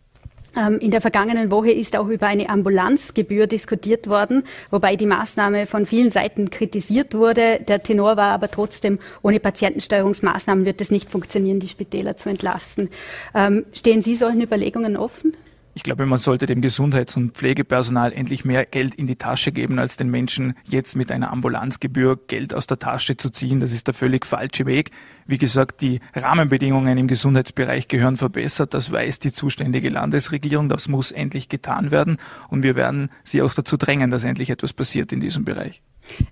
Ähm, 0.56 0.78
in 0.78 0.90
der 0.90 1.00
vergangenen 1.00 1.50
Woche 1.50 1.70
ist 1.70 1.96
auch 1.96 2.08
über 2.08 2.26
eine 2.26 2.48
Ambulanzgebühr 2.48 3.46
diskutiert 3.46 4.08
worden, 4.08 4.44
wobei 4.70 4.96
die 4.96 5.06
Maßnahme 5.06 5.66
von 5.66 5.84
vielen 5.84 6.10
Seiten 6.10 6.50
kritisiert 6.50 7.14
wurde. 7.14 7.60
Der 7.68 7.82
Tenor 7.82 8.16
war 8.16 8.32
aber 8.32 8.50
trotzdem, 8.50 8.98
ohne 9.22 9.38
Patientensteuerungsmaßnahmen 9.38 10.64
wird 10.64 10.80
es 10.80 10.90
nicht 10.90 11.10
funktionieren, 11.10 11.60
die 11.60 11.68
Spitäler 11.68 12.16
zu 12.16 12.30
entlasten. 12.30 12.88
Ähm, 13.34 13.66
stehen 13.72 14.00
Sie 14.00 14.16
solchen 14.16 14.40
Überlegungen 14.40 14.96
offen? 14.96 15.34
Ich 15.76 15.82
glaube, 15.82 16.06
man 16.06 16.18
sollte 16.18 16.46
dem 16.46 16.62
Gesundheits- 16.62 17.18
und 17.18 17.32
Pflegepersonal 17.36 18.10
endlich 18.14 18.46
mehr 18.46 18.64
Geld 18.64 18.94
in 18.94 19.06
die 19.06 19.16
Tasche 19.16 19.52
geben, 19.52 19.78
als 19.78 19.98
den 19.98 20.10
Menschen 20.10 20.54
jetzt 20.66 20.96
mit 20.96 21.12
einer 21.12 21.30
Ambulanzgebühr 21.30 22.18
Geld 22.28 22.54
aus 22.54 22.66
der 22.66 22.78
Tasche 22.78 23.18
zu 23.18 23.28
ziehen. 23.28 23.60
Das 23.60 23.72
ist 23.72 23.86
der 23.86 23.92
völlig 23.92 24.24
falsche 24.24 24.64
Weg. 24.64 24.90
Wie 25.26 25.38
gesagt, 25.38 25.80
die 25.80 26.00
Rahmenbedingungen 26.14 26.96
im 26.98 27.08
Gesundheitsbereich 27.08 27.88
gehören 27.88 28.16
verbessert. 28.16 28.74
Das 28.74 28.92
weiß 28.92 29.18
die 29.18 29.32
zuständige 29.32 29.90
Landesregierung. 29.90 30.68
Das 30.68 30.88
muss 30.88 31.10
endlich 31.10 31.48
getan 31.48 31.90
werden. 31.90 32.18
Und 32.48 32.62
wir 32.62 32.76
werden 32.76 33.10
sie 33.24 33.42
auch 33.42 33.52
dazu 33.52 33.76
drängen, 33.76 34.10
dass 34.10 34.22
endlich 34.24 34.50
etwas 34.50 34.72
passiert 34.72 35.12
in 35.12 35.20
diesem 35.20 35.44
Bereich. 35.44 35.82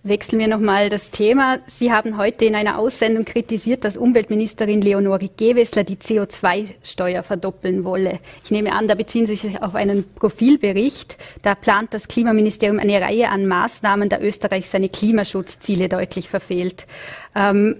Wechseln 0.05 0.39
wir 0.39 0.47
nochmal 0.47 0.89
das 0.89 1.11
Thema. 1.11 1.59
Sie 1.67 1.91
haben 1.91 2.17
heute 2.17 2.45
in 2.45 2.55
einer 2.55 2.79
Aussendung 2.79 3.25
kritisiert, 3.25 3.85
dass 3.85 3.97
Umweltministerin 3.97 4.81
Leonore 4.81 5.29
Gewessler 5.37 5.83
die 5.83 5.97
CO2-Steuer 5.97 7.25
verdoppeln 7.25 7.83
wolle. 7.83 8.21
Ich 8.45 8.53
nehme 8.53 8.73
an, 8.73 8.87
da 8.87 8.95
beziehen 8.95 9.27
Sie 9.27 9.35
sich 9.35 9.61
auf 9.61 9.75
einen 9.75 10.05
Profilbericht. 10.15 11.19
Da 11.43 11.57
plant 11.57 11.93
das 11.93 12.07
Klimaministerium 12.07 12.79
eine 12.79 13.01
Reihe 13.01 13.31
an 13.31 13.47
Maßnahmen, 13.47 14.09
da 14.09 14.21
Österreich 14.21 14.69
seine 14.69 14.89
Klimaschutzziele 14.89 15.89
deutlich 15.89 16.29
verfehlt. 16.29 16.87
Ähm, 17.35 17.77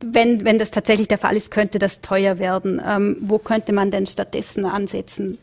wenn, 0.00 0.44
wenn 0.44 0.58
das 0.58 0.70
tatsächlich 0.70 1.08
der 1.08 1.18
Fall 1.18 1.36
ist, 1.36 1.50
könnte 1.50 1.78
das 1.78 2.00
teuer 2.00 2.38
werden. 2.38 2.80
Ähm, 2.84 3.16
wo 3.20 3.38
könnte 3.38 3.72
man 3.72 3.90
denn 3.90 4.06
stattdessen 4.06 4.64
ansetzen? 4.64 5.38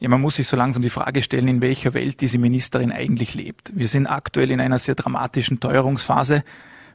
Ja, 0.00 0.08
man 0.08 0.20
muss 0.20 0.36
sich 0.36 0.48
so 0.48 0.56
langsam 0.56 0.82
die 0.82 0.90
Frage 0.90 1.22
stellen, 1.22 1.46
in 1.46 1.60
welcher 1.60 1.94
Welt 1.94 2.20
diese 2.20 2.38
Ministerin 2.38 2.90
eigentlich 2.90 3.34
lebt. 3.34 3.70
Wir 3.74 3.86
sind 3.86 4.08
aktuell 4.08 4.50
in 4.50 4.60
einer 4.60 4.80
sehr 4.80 4.96
dramatischen 4.96 5.60
Teuerungsphase. 5.60 6.42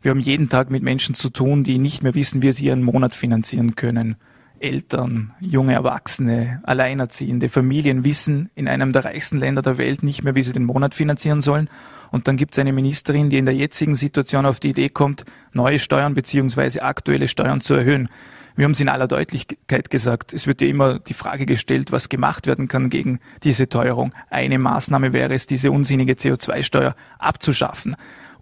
Wir 0.02 0.12
haben 0.12 0.20
jeden 0.20 0.50
Tag 0.50 0.70
mit 0.70 0.84
Menschen 0.84 1.16
zu 1.16 1.30
tun, 1.30 1.64
die 1.64 1.78
nicht 1.78 2.04
mehr 2.04 2.16
wissen, 2.16 2.42
wie 2.42 2.52
sie 2.52 2.66
ihren 2.66 2.84
Monat 2.84 3.16
finanzieren 3.16 3.76
können. 3.76 4.18
Eltern, 4.60 5.34
junge 5.40 5.74
Erwachsene, 5.74 6.60
Alleinerziehende, 6.64 7.48
Familien 7.48 8.04
wissen 8.04 8.50
in 8.56 8.68
einem 8.68 8.92
der 8.92 9.06
reichsten 9.06 9.38
Länder 9.38 9.62
der 9.62 9.78
Welt 9.78 10.04
nicht 10.04 10.24
mehr, 10.24 10.36
wie 10.36 10.44
sie 10.44 10.52
den 10.52 10.66
Monat 10.66 10.94
finanzieren 10.94 11.42
sollen. 11.42 11.70
Und 12.12 12.28
dann 12.28 12.38
gibt 12.38 12.54
es 12.54 12.60
eine 12.60 12.74
Ministerin, 12.74 13.30
die 13.30 13.38
in 13.38 13.46
der 13.46 13.56
jetzigen 13.56 13.96
Situation 13.96 14.46
auf 14.46 14.60
die 14.60 14.70
Idee 14.70 14.90
kommt, 14.90 15.26
neue 15.54 15.80
Steuern 15.80 16.14
bzw. 16.14 16.80
aktuelle 16.80 17.28
Steuern 17.28 17.62
zu 17.62 17.74
erhöhen. 17.74 18.10
Wir 18.56 18.66
haben 18.66 18.72
es 18.72 18.80
in 18.80 18.90
aller 18.90 19.08
Deutlichkeit 19.08 19.92
gesagt. 19.92 20.34
Es 20.34 20.48
wird 20.48 20.62
ja 20.62 20.68
immer 20.68 20.98
die 20.98 21.14
Frage 21.14 21.46
gestellt, 21.46 21.92
was 21.92 22.10
gemacht 22.10 22.48
werden 22.48 22.68
kann 22.68 22.90
gegen 22.90 23.20
diese 23.44 23.70
Teuerung. 23.70 24.14
Eine 24.32 24.58
Maßnahme 24.58 25.14
wäre 25.14 25.36
es, 25.36 25.46
diese 25.46 25.72
unsinnige 25.72 26.14
CO2-Steuer 26.14 26.96
abzuschaffen 27.20 27.96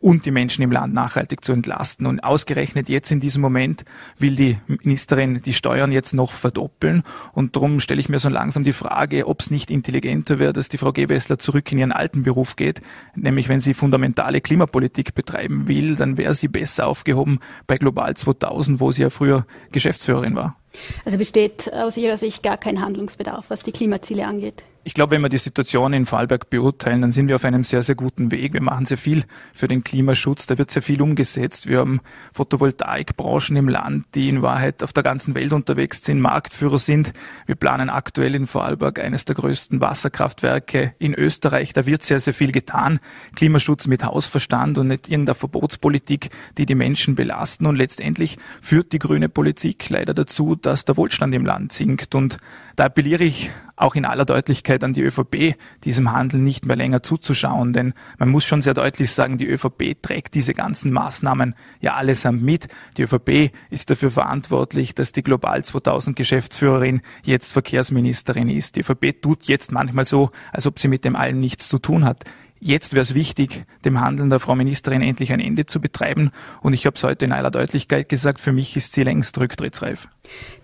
und 0.05 0.27
die 0.27 0.31
Menschen 0.31 0.61
im 0.61 0.71
Land 0.71 0.93
nachhaltig 0.93 1.43
zu 1.43 1.51
entlasten. 1.51 2.05
Und 2.05 2.23
ausgerechnet 2.23 2.89
jetzt 2.89 3.11
in 3.11 3.19
diesem 3.19 3.41
Moment 3.41 3.85
will 4.19 4.35
die 4.35 4.57
Ministerin 4.67 5.41
die 5.41 5.51
Steuern 5.51 5.91
jetzt 5.91 6.13
noch 6.13 6.31
verdoppeln. 6.31 7.01
Und 7.33 7.55
darum 7.55 7.79
stelle 7.79 7.99
ich 7.99 8.07
mir 8.07 8.19
so 8.19 8.29
langsam 8.29 8.63
die 8.63 8.71
Frage, 8.71 9.27
ob 9.27 9.39
es 9.39 9.49
nicht 9.49 9.71
intelligenter 9.71 10.37
wäre, 10.37 10.53
dass 10.53 10.69
die 10.69 10.77
Frau 10.77 10.91
Gewessler 10.91 11.39
zurück 11.39 11.71
in 11.71 11.79
ihren 11.79 11.91
alten 11.91 12.21
Beruf 12.21 12.55
geht. 12.55 12.81
Nämlich 13.15 13.49
wenn 13.49 13.61
sie 13.61 13.73
fundamentale 13.73 14.41
Klimapolitik 14.41 15.15
betreiben 15.15 15.67
will, 15.67 15.95
dann 15.95 16.17
wäre 16.17 16.35
sie 16.35 16.49
besser 16.49 16.85
aufgehoben 16.85 17.39
bei 17.65 17.77
Global 17.77 18.15
2000, 18.15 18.79
wo 18.79 18.91
sie 18.91 19.01
ja 19.01 19.09
früher 19.09 19.47
Geschäftsführerin 19.71 20.35
war. 20.35 20.55
Also 21.03 21.17
besteht 21.17 21.73
aus 21.73 21.97
Ihrer 21.97 22.17
Sicht 22.17 22.43
gar 22.43 22.57
kein 22.57 22.79
Handlungsbedarf, 22.79 23.49
was 23.49 23.63
die 23.63 23.71
Klimaziele 23.71 24.27
angeht? 24.27 24.65
Ich 24.87 24.93
glaube, 24.93 25.15
wenn 25.15 25.23
wir 25.23 25.29
die 25.29 25.39
Situation 25.39 25.93
in 25.93 26.05
Vorarlberg 26.05 26.51
beurteilen, 26.51 27.01
dann 27.01 27.11
sind 27.11 27.27
wir 27.27 27.37
auf 27.37 27.43
einem 27.43 27.63
sehr, 27.63 27.81
sehr 27.81 27.95
guten 27.95 28.29
Weg. 28.29 28.53
Wir 28.53 28.61
machen 28.61 28.85
sehr 28.85 28.99
viel 28.99 29.23
für 29.51 29.67
den 29.67 29.83
Klimaschutz. 29.83 30.45
Da 30.45 30.59
wird 30.59 30.69
sehr 30.69 30.83
viel 30.83 31.01
umgesetzt. 31.01 31.65
Wir 31.65 31.79
haben 31.79 32.01
Photovoltaikbranchen 32.33 33.55
im 33.55 33.67
Land, 33.67 34.05
die 34.13 34.29
in 34.29 34.43
Wahrheit 34.43 34.83
auf 34.83 34.93
der 34.93 35.01
ganzen 35.01 35.33
Welt 35.33 35.53
unterwegs 35.53 36.05
sind, 36.05 36.19
Marktführer 36.21 36.77
sind. 36.77 37.13
Wir 37.47 37.55
planen 37.55 37.89
aktuell 37.89 38.35
in 38.35 38.45
Vorarlberg 38.45 38.99
eines 38.99 39.25
der 39.25 39.35
größten 39.35 39.81
Wasserkraftwerke 39.81 40.93
in 40.99 41.15
Österreich. 41.15 41.73
Da 41.73 41.87
wird 41.87 42.03
sehr, 42.03 42.19
sehr 42.19 42.35
viel 42.35 42.51
getan. 42.51 42.99
Klimaschutz 43.35 43.87
mit 43.87 44.03
Hausverstand 44.03 44.77
und 44.77 44.89
nicht 44.89 45.09
irgendeine 45.09 45.33
Verbotspolitik, 45.33 46.29
die 46.59 46.67
die 46.67 46.75
Menschen 46.75 47.15
belasten. 47.15 47.65
Und 47.65 47.75
letztendlich 47.75 48.37
führt 48.61 48.93
die 48.93 48.99
grüne 48.99 49.29
Politik 49.29 49.89
leider 49.89 50.13
dazu, 50.13 50.53
dass 50.53 50.85
der 50.85 50.95
Wohlstand 50.95 51.33
im 51.33 51.43
Land 51.43 51.73
sinkt. 51.73 52.13
Und 52.13 52.37
da 52.75 52.85
appelliere 52.85 53.23
ich 53.23 53.51
auch 53.77 53.95
in 53.95 54.05
aller 54.05 54.25
Deutlichkeit 54.25 54.83
an 54.83 54.93
die 54.93 55.01
ÖVP, 55.01 55.55
diesem 55.83 56.11
Handel 56.11 56.39
nicht 56.39 56.65
mehr 56.65 56.75
länger 56.75 57.03
zuzuschauen, 57.03 57.73
denn 57.73 57.93
man 58.17 58.29
muss 58.29 58.45
schon 58.45 58.61
sehr 58.61 58.73
deutlich 58.73 59.11
sagen, 59.11 59.37
die 59.37 59.47
ÖVP 59.47 60.01
trägt 60.01 60.33
diese 60.33 60.53
ganzen 60.53 60.91
Maßnahmen 60.93 61.55
ja 61.81 61.95
allesamt 61.95 62.41
mit. 62.41 62.67
Die 62.97 63.03
ÖVP 63.03 63.51
ist 63.69 63.89
dafür 63.89 64.11
verantwortlich, 64.11 64.95
dass 64.95 65.11
die 65.11 65.23
Global 65.23 65.63
2000 65.63 66.15
Geschäftsführerin 66.15 67.01
jetzt 67.23 67.51
Verkehrsministerin 67.51 68.49
ist. 68.49 68.75
Die 68.75 68.81
ÖVP 68.81 69.21
tut 69.21 69.43
jetzt 69.43 69.71
manchmal 69.71 70.05
so, 70.05 70.31
als 70.51 70.67
ob 70.67 70.79
sie 70.79 70.87
mit 70.87 71.03
dem 71.03 71.15
allen 71.15 71.39
nichts 71.39 71.67
zu 71.67 71.79
tun 71.79 72.05
hat. 72.05 72.23
Jetzt 72.65 72.93
wäre 72.93 73.03
es 73.03 73.13
wichtig, 73.13 73.63
dem 73.85 74.01
Handeln 74.01 74.31
der 74.31 74.39
Frau 74.39 74.55
Ministerin 74.55 75.03
endlich 75.03 75.31
ein 75.31 75.39
Ende 75.39 75.67
zu 75.67 75.79
betreiben. 75.79 76.31
Und 76.63 76.73
ich 76.73 76.87
habe 76.87 76.95
es 76.95 77.03
heute 77.03 77.23
in 77.23 77.31
aller 77.31 77.51
Deutlichkeit 77.51 78.09
gesagt, 78.09 78.39
für 78.39 78.53
mich 78.53 78.75
ist 78.75 78.93
sie 78.93 79.03
längst 79.03 79.39
rücktrittsreif. 79.39 80.07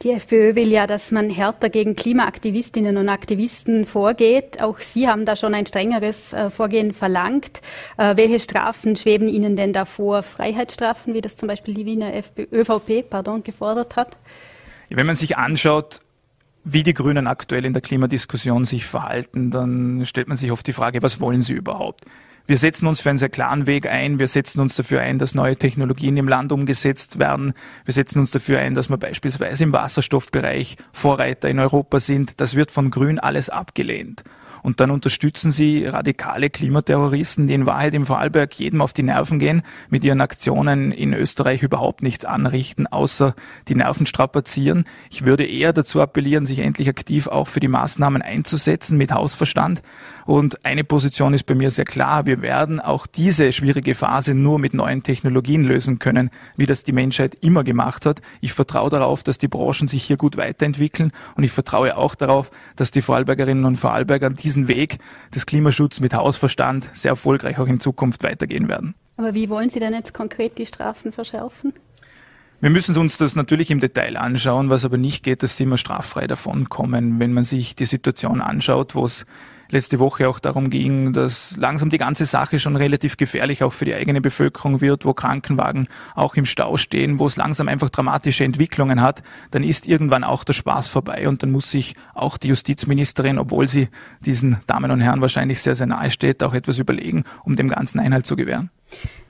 Die 0.02 0.10
FPÖ 0.10 0.56
will 0.56 0.70
ja, 0.70 0.88
dass 0.88 1.12
man 1.12 1.30
härter 1.30 1.70
gegen 1.70 1.96
Klimaaktivistinnen 1.96 2.98
und 2.98 3.08
Aktivisten 3.08 3.86
vorgeht. 3.86 4.64
Auch 4.64 4.80
Sie 4.80 5.08
haben 5.08 5.26
da 5.26 5.36
schon 5.36 5.54
ein 5.54 5.68
strengeres 5.68 6.34
äh, 6.34 6.50
Vorgehen 6.50 6.94
verlangt. 6.94 7.62
Äh, 8.00 8.18
welche 8.18 8.40
Strafen 8.40 8.96
schweben 8.96 9.28
Ihnen 9.28 9.56
denn 9.56 9.72
da 9.72 9.86
vor? 9.86 10.24
Freiheitsstrafen, 10.24 11.14
wie 11.14 11.22
das 11.22 11.36
zum 11.36 11.48
Beispiel 11.48 11.76
die 11.76 11.86
Wiener 11.86 12.16
FPÖ, 12.16 12.48
ÖVP 12.52 13.08
pardon, 13.08 13.44
gefordert 13.44 13.96
hat? 13.96 14.18
Wenn 14.90 15.06
man 15.06 15.16
sich 15.16 15.38
anschaut, 15.38 16.00
wie 16.64 16.84
die 16.84 16.94
Grünen 16.94 17.28
aktuell 17.28 17.66
in 17.66 17.74
der 17.74 17.82
Klimadiskussion 17.82 18.66
sich 18.66 18.86
verhalten, 18.86 19.52
dann 19.52 20.06
stellt 20.06 20.28
man 20.28 20.38
sich 20.38 20.52
oft 20.52 20.66
die 20.68 20.74
Frage, 20.74 21.02
was 21.02 21.20
wollen 21.20 21.42
sie 21.42 21.54
überhaupt? 21.54 22.06
Wir 22.48 22.58
setzen 22.58 22.88
uns 22.88 23.02
für 23.02 23.10
einen 23.10 23.18
sehr 23.18 23.30
klaren 23.30 23.68
Weg 23.68 23.88
ein. 23.88 24.20
Wir 24.20 24.28
setzen 24.28 24.60
uns 24.62 24.76
dafür 24.76 25.02
ein, 25.02 25.20
dass 25.20 25.36
neue 25.36 25.56
Technologien 25.56 26.18
im 26.18 26.28
Land 26.28 26.52
umgesetzt 26.52 27.20
werden. 27.20 27.54
Wir 27.86 27.94
setzen 27.94 28.20
uns 28.20 28.32
dafür 28.32 28.60
ein, 28.60 28.74
dass 28.74 28.90
wir 28.90 28.98
beispielsweise 28.98 29.64
im 29.64 29.74
Wasserstoffbereich 29.74 30.78
Vorreiter 30.92 31.50
in 31.50 31.60
Europa 31.60 32.00
sind. 32.00 32.42
Das 32.42 32.56
wird 32.56 32.72
von 32.72 32.92
Grün 32.92 33.20
alles 33.20 33.50
abgelehnt. 33.50 34.24
Und 34.64 34.80
dann 34.80 34.92
unterstützen 34.92 35.52
sie 35.52 35.86
radikale 35.86 36.50
Klimaterroristen, 36.50 37.48
die 37.48 37.54
in 37.54 37.66
Wahrheit 37.66 37.94
im 37.94 38.06
Vorarlberg 38.06 38.54
jedem 38.54 38.82
auf 38.82 38.94
die 38.94 39.04
Nerven 39.04 39.40
gehen, 39.40 39.64
mit 39.90 40.04
ihren 40.04 40.22
Aktionen 40.22 40.92
in 40.92 41.14
Österreich 41.14 41.64
überhaupt 41.64 42.02
nichts 42.04 42.26
anrichten, 42.26 42.88
außer 42.88 43.36
die 43.68 43.76
Nerven 43.76 44.06
strapazieren. 44.06 44.86
Ich 45.10 45.26
würde 45.26 45.46
eher 45.46 45.74
dazu 45.74 46.02
appellieren, 46.02 46.46
sich 46.46 46.60
endlich 46.60 46.90
aktiv 46.90 47.28
auch 47.28 47.48
für 47.48 47.60
die 47.60 47.68
Maßnahmen 47.68 48.22
einzusetzen 48.22 48.98
mit 48.98 49.12
Hausverstand. 49.12 49.82
Und 50.26 50.66
eine 50.66 50.84
Position 50.84 51.34
ist 51.34 51.46
bei 51.46 51.56
mir 51.56 51.72
sehr 51.72 51.86
klar. 51.86 52.26
Wir 52.26 52.42
werden 52.42 52.80
auch 52.80 53.08
diese 53.08 53.52
schwierige 53.52 53.96
Phase 53.96 54.34
nur 54.34 54.60
mit 54.60 54.74
neuen 54.74 55.04
Technologien 55.04 55.64
lösen 55.64 56.00
können, 56.00 56.30
wie 56.58 56.66
das 56.66 56.84
die 56.84 56.92
Menschheit 56.92 57.36
immer 57.42 57.64
gemacht 57.64 58.06
hat. 58.06 58.22
Ich 58.40 58.54
vertraue 58.54 58.90
darauf, 58.90 59.24
dass 59.24 59.38
die 59.38 59.48
Branchen 59.48 59.88
sich 59.88 60.04
hier 60.04 60.18
gut 60.18 60.38
weiterentwickeln 60.38 61.12
und 61.36 61.44
ich 61.44 61.52
vertraue 61.52 61.98
auch 61.98 62.16
darauf, 62.16 62.52
dass 62.76 62.92
die 62.92 63.02
Vorarlbergerinnen 63.02 63.66
und 63.66 63.78
Vorarlberger 63.78 64.30
diesen 64.30 64.68
Weg 64.68 65.00
des 65.34 65.46
Klimaschutzes 65.46 66.02
mit 66.02 66.14
Hausverstand 66.14 66.90
sehr 66.94 67.12
erfolgreich 67.12 67.60
auch 67.60 67.68
in 67.68 67.80
Zukunft 67.80 68.24
weitergehen 68.24 68.68
werden. 68.68 68.96
Aber 69.18 69.34
wie 69.34 69.50
wollen 69.50 69.70
Sie 69.70 69.80
denn 69.80 69.94
jetzt 69.94 70.14
konkret 70.14 70.58
die 70.58 70.66
Strafen 70.66 71.12
verschärfen? 71.12 71.74
Wir 72.62 72.70
müssen 72.70 72.96
uns 72.96 73.18
das 73.18 73.36
natürlich 73.36 73.72
im 73.72 73.80
Detail 73.80 74.18
anschauen, 74.18 74.70
was 74.70 74.86
aber 74.86 74.98
nicht 74.98 75.24
geht, 75.24 75.42
dass 75.42 75.58
sie 75.58 75.64
immer 75.64 75.78
straffrei 75.78 76.28
davonkommen. 76.28 77.20
Wenn 77.20 77.34
man 77.34 77.44
sich 77.44 77.76
die 77.76 77.88
Situation 77.88 78.40
anschaut, 78.40 78.94
wo 78.94 79.04
es 79.04 79.26
letzte 79.72 80.00
Woche 80.00 80.28
auch 80.30 80.40
darum 80.40 80.70
ging, 80.70 81.14
dass 81.14 81.56
langsam 81.58 81.90
die 81.90 81.98
ganze 81.98 82.26
Sache 82.26 82.60
schon 82.60 82.76
relativ 82.76 83.18
gefährlich 83.18 83.64
auch 83.64 83.74
für 83.74 83.86
die 83.86 83.96
eigene 83.96 84.22
Bevölkerung 84.22 84.82
wird, 84.82 85.06
wo 85.06 85.14
Krankenwagen 85.14 85.88
auch 86.16 86.36
im 86.36 86.46
Stau 86.46 86.78
stehen, 86.78 87.20
wo 87.20 87.26
es 87.26 87.38
langsam 87.38 87.68
einfach 87.68 87.90
dramatische 87.90 88.44
Entwicklungen 88.44 89.02
hat, 89.02 89.24
dann 89.52 89.64
ist 89.64 89.88
irgendwann 89.88 90.24
auch 90.24 90.44
der 90.44 90.54
Spaß 90.54 90.90
vorbei 90.90 91.28
und 91.28 91.44
dann 91.44 91.52
muss 91.52 91.72
sich 91.72 91.96
auch 92.14 92.38
die 92.38 92.50
Justizministerin, 92.50 93.38
obwohl 93.38 93.68
sie 93.68 93.90
diesen 94.26 94.58
Damen 94.68 94.92
und 94.92 95.02
Herren 95.02 95.22
wahrscheinlich 95.22 95.62
sehr, 95.62 95.76
sehr 95.76 95.88
nahe 95.88 96.10
steht, 96.10 96.44
auch 96.44 96.54
etwas 96.54 96.80
überlegen, 96.80 97.24
um 97.44 97.56
dem 97.56 97.68
Ganzen 97.68 98.00
Einhalt 98.00 98.26
zu 98.26 98.36
gewähren. 98.36 98.70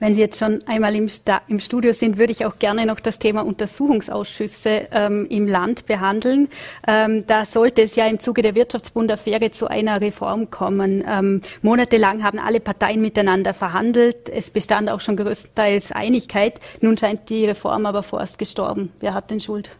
Wenn 0.00 0.14
Sie 0.14 0.20
jetzt 0.20 0.38
schon 0.38 0.60
einmal 0.66 0.96
im, 0.96 1.08
Sta 1.08 1.42
im 1.46 1.60
Studio 1.60 1.92
sind, 1.92 2.18
würde 2.18 2.32
ich 2.32 2.44
auch 2.44 2.58
gerne 2.58 2.86
noch 2.86 2.98
das 2.98 3.18
Thema 3.18 3.42
Untersuchungsausschüsse 3.42 4.88
ähm, 4.90 5.26
im 5.30 5.46
Land 5.46 5.86
behandeln. 5.86 6.48
Ähm, 6.88 7.24
da 7.26 7.44
sollte 7.44 7.82
es 7.82 7.94
ja 7.94 8.06
im 8.06 8.18
Zuge 8.18 8.42
der 8.42 8.54
Wirtschaftsbundaffäre 8.54 9.52
zu 9.52 9.68
einer 9.68 10.02
Reform 10.02 10.50
kommen. 10.50 11.04
Ähm, 11.06 11.42
monatelang 11.62 12.24
haben 12.24 12.38
alle 12.38 12.60
Parteien 12.60 13.00
miteinander 13.00 13.54
verhandelt. 13.54 14.28
Es 14.28 14.50
bestand 14.50 14.90
auch 14.90 15.00
schon 15.00 15.16
größtenteils 15.16 15.92
Einigkeit. 15.92 16.58
Nun 16.80 16.98
scheint 16.98 17.28
die 17.28 17.46
Reform 17.46 17.86
aber 17.86 18.02
vorerst 18.02 18.38
gestorben. 18.38 18.92
Wer 18.98 19.14
hat 19.14 19.30
denn 19.30 19.40
Schuld? 19.40 19.70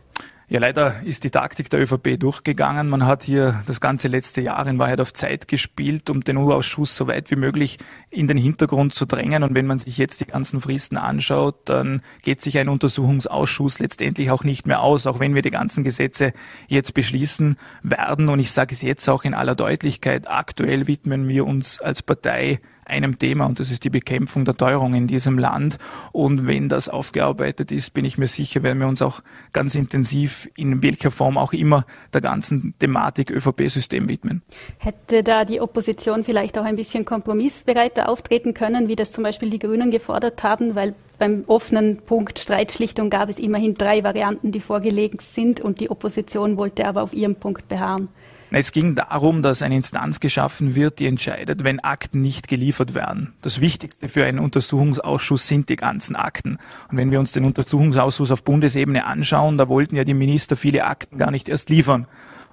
Ja, 0.48 0.60
leider 0.60 1.02
ist 1.04 1.24
die 1.24 1.30
Taktik 1.30 1.70
der 1.70 1.80
ÖVP 1.80 2.18
durchgegangen. 2.18 2.88
Man 2.88 3.06
hat 3.06 3.22
hier 3.22 3.62
das 3.66 3.80
ganze 3.80 4.08
letzte 4.08 4.42
Jahr 4.42 4.66
in 4.66 4.78
Wahrheit 4.78 5.00
auf 5.00 5.14
Zeit 5.14 5.48
gespielt, 5.48 6.10
um 6.10 6.22
den 6.22 6.36
U-Ausschuss 6.36 6.96
so 6.96 7.06
weit 7.06 7.30
wie 7.30 7.36
möglich 7.36 7.78
in 8.10 8.26
den 8.26 8.36
Hintergrund 8.36 8.92
zu 8.92 9.06
drängen. 9.06 9.44
Und 9.44 9.54
wenn 9.54 9.66
man 9.66 9.78
sich 9.78 9.96
jetzt 9.98 10.20
die 10.20 10.26
ganzen 10.26 10.60
Fristen 10.60 10.98
anschaut, 10.98 11.56
dann 11.66 12.02
geht 12.22 12.42
sich 12.42 12.58
ein 12.58 12.68
Untersuchungsausschuss 12.68 13.78
letztendlich 13.78 14.30
auch 14.30 14.44
nicht 14.44 14.66
mehr 14.66 14.82
aus, 14.82 15.06
auch 15.06 15.20
wenn 15.20 15.34
wir 15.34 15.42
die 15.42 15.50
ganzen 15.50 15.84
Gesetze 15.84 16.34
jetzt 16.66 16.92
beschließen 16.92 17.56
werden. 17.82 18.28
Und 18.28 18.38
ich 18.38 18.50
sage 18.50 18.74
es 18.74 18.82
jetzt 18.82 19.08
auch 19.08 19.24
in 19.24 19.34
aller 19.34 19.54
Deutlichkeit, 19.54 20.28
aktuell 20.28 20.86
widmen 20.86 21.28
wir 21.28 21.46
uns 21.46 21.80
als 21.80 22.02
Partei 22.02 22.60
einem 22.84 23.18
Thema 23.18 23.46
und 23.46 23.60
das 23.60 23.70
ist 23.70 23.84
die 23.84 23.90
Bekämpfung 23.90 24.44
der 24.44 24.56
Teuerung 24.56 24.94
in 24.94 25.06
diesem 25.06 25.38
Land. 25.38 25.78
Und 26.12 26.46
wenn 26.46 26.68
das 26.68 26.88
aufgearbeitet 26.88 27.72
ist, 27.72 27.94
bin 27.94 28.04
ich 28.04 28.18
mir 28.18 28.26
sicher, 28.26 28.62
werden 28.62 28.80
wir 28.80 28.88
uns 28.88 29.02
auch 29.02 29.22
ganz 29.52 29.74
intensiv 29.74 30.48
in 30.56 30.82
welcher 30.82 31.10
Form 31.10 31.38
auch 31.38 31.52
immer 31.52 31.86
der 32.12 32.20
ganzen 32.20 32.74
Thematik 32.78 33.30
ÖVP-System 33.30 34.08
widmen. 34.08 34.42
Hätte 34.78 35.22
da 35.22 35.44
die 35.44 35.60
Opposition 35.60 36.24
vielleicht 36.24 36.58
auch 36.58 36.64
ein 36.64 36.76
bisschen 36.76 37.04
kompromissbereiter 37.04 38.08
auftreten 38.08 38.54
können, 38.54 38.88
wie 38.88 38.96
das 38.96 39.12
zum 39.12 39.24
Beispiel 39.24 39.50
die 39.50 39.58
Grünen 39.58 39.90
gefordert 39.90 40.42
haben, 40.42 40.74
weil 40.74 40.94
beim 41.18 41.44
offenen 41.46 41.98
Punkt 41.98 42.40
Streitschlichtung 42.40 43.08
gab 43.08 43.28
es 43.28 43.38
immerhin 43.38 43.74
drei 43.74 44.02
Varianten, 44.02 44.50
die 44.50 44.58
vorgelegt 44.58 45.22
sind 45.22 45.60
und 45.60 45.78
die 45.78 45.88
Opposition 45.88 46.56
wollte 46.56 46.86
aber 46.86 47.02
auf 47.02 47.12
ihrem 47.12 47.36
Punkt 47.36 47.68
beharren. 47.68 48.08
Es 48.54 48.72
ging 48.72 48.94
darum, 48.94 49.42
dass 49.42 49.62
eine 49.62 49.76
Instanz 49.76 50.20
geschaffen 50.20 50.74
wird, 50.74 50.98
die 50.98 51.06
entscheidet, 51.06 51.64
wenn 51.64 51.80
Akten 51.80 52.20
nicht 52.20 52.48
geliefert 52.48 52.94
werden. 52.94 53.32
Das 53.40 53.62
Wichtigste 53.62 54.10
für 54.10 54.26
einen 54.26 54.38
Untersuchungsausschuss 54.38 55.48
sind 55.48 55.70
die 55.70 55.76
ganzen 55.76 56.16
Akten. 56.16 56.58
Und 56.90 56.98
wenn 56.98 57.10
wir 57.10 57.18
uns 57.18 57.32
den 57.32 57.46
Untersuchungsausschuss 57.46 58.30
auf 58.30 58.44
Bundesebene 58.44 59.06
anschauen, 59.06 59.56
da 59.56 59.68
wollten 59.68 59.96
ja 59.96 60.04
die 60.04 60.12
Minister 60.12 60.56
viele 60.56 60.84
Akten 60.84 61.16
gar 61.16 61.30
nicht 61.30 61.48
erst 61.48 61.70
liefern. 61.70 62.06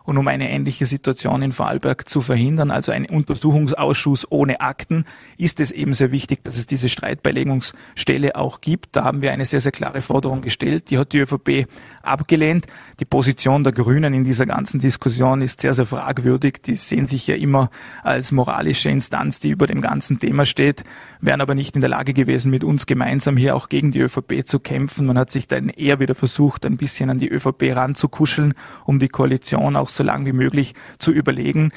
Und 0.10 0.18
um 0.18 0.28
eine 0.28 0.50
ähnliche 0.50 0.88
Situation 0.88 1.44
in 1.44 1.52
Vorarlberg 1.52 2.10
zu 2.10 2.22
verhindern, 2.22 2.72
also 2.72 2.92
ein 2.92 3.06
Untersuchungsausschuss 3.06 4.26
ohne 4.32 4.60
Akten, 4.60 5.06
ist 5.38 5.60
es 5.60 5.72
eben 5.72 5.94
sehr 5.94 6.12
wichtig, 6.12 6.42
dass 6.42 6.58
es 6.58 6.66
diese 6.66 6.90
Streitbeilegungsstelle 6.90 8.36
auch 8.36 8.60
gibt. 8.60 8.96
Da 8.96 9.04
haben 9.04 9.22
wir 9.22 9.32
eine 9.32 9.46
sehr, 9.46 9.62
sehr 9.62 9.72
klare 9.72 10.02
Forderung 10.02 10.42
gestellt. 10.42 10.90
Die 10.90 10.98
hat 10.98 11.14
die 11.14 11.20
ÖVP 11.20 11.68
abgelehnt. 12.02 12.66
Die 13.00 13.06
Position 13.06 13.64
der 13.64 13.72
Grünen 13.72 14.16
in 14.16 14.24
dieser 14.24 14.48
ganzen 14.48 14.80
Diskussion 14.80 15.44
ist 15.44 15.62
sehr, 15.62 15.76
sehr 15.76 15.86
fragwürdig. 15.86 16.64
Die 16.66 16.74
sehen 16.74 17.06
sich 17.06 17.28
ja 17.28 17.36
immer 17.36 17.70
als 18.02 18.32
moralische 18.32 18.90
Instanz, 18.90 19.40
die 19.40 19.50
über 19.50 19.68
dem 19.68 19.80
ganzen 19.80 20.20
Thema 20.20 20.46
steht, 20.46 20.84
wären 21.22 21.40
aber 21.40 21.54
nicht 21.54 21.76
in 21.76 21.82
der 21.82 21.90
Lage 21.92 22.14
gewesen, 22.14 22.50
mit 22.50 22.64
uns 22.64 22.88
gemeinsam 22.88 23.38
hier 23.38 23.56
auch 23.56 23.70
gegen 23.70 23.92
die 23.92 24.00
ÖVP 24.00 24.48
zu 24.48 24.60
kämpfen. 24.60 25.06
Man 25.06 25.20
hat 25.20 25.30
sich 25.30 25.48
dann 25.48 25.70
eher 25.70 26.00
wieder 26.00 26.16
versucht, 26.16 26.66
ein 26.66 26.78
bisschen 26.78 27.12
an 27.12 27.20
die 27.20 27.30
ÖVP 27.30 27.76
ranzukuscheln, 27.76 28.56
um 28.86 28.98
die 28.98 29.10
Koalition 29.10 29.76
auch 29.76 29.90
so 30.00 30.04
lang 30.04 30.26
wie 30.26 30.34
möglich 30.34 30.74
zu 30.98 31.12
überlegen 31.12 31.72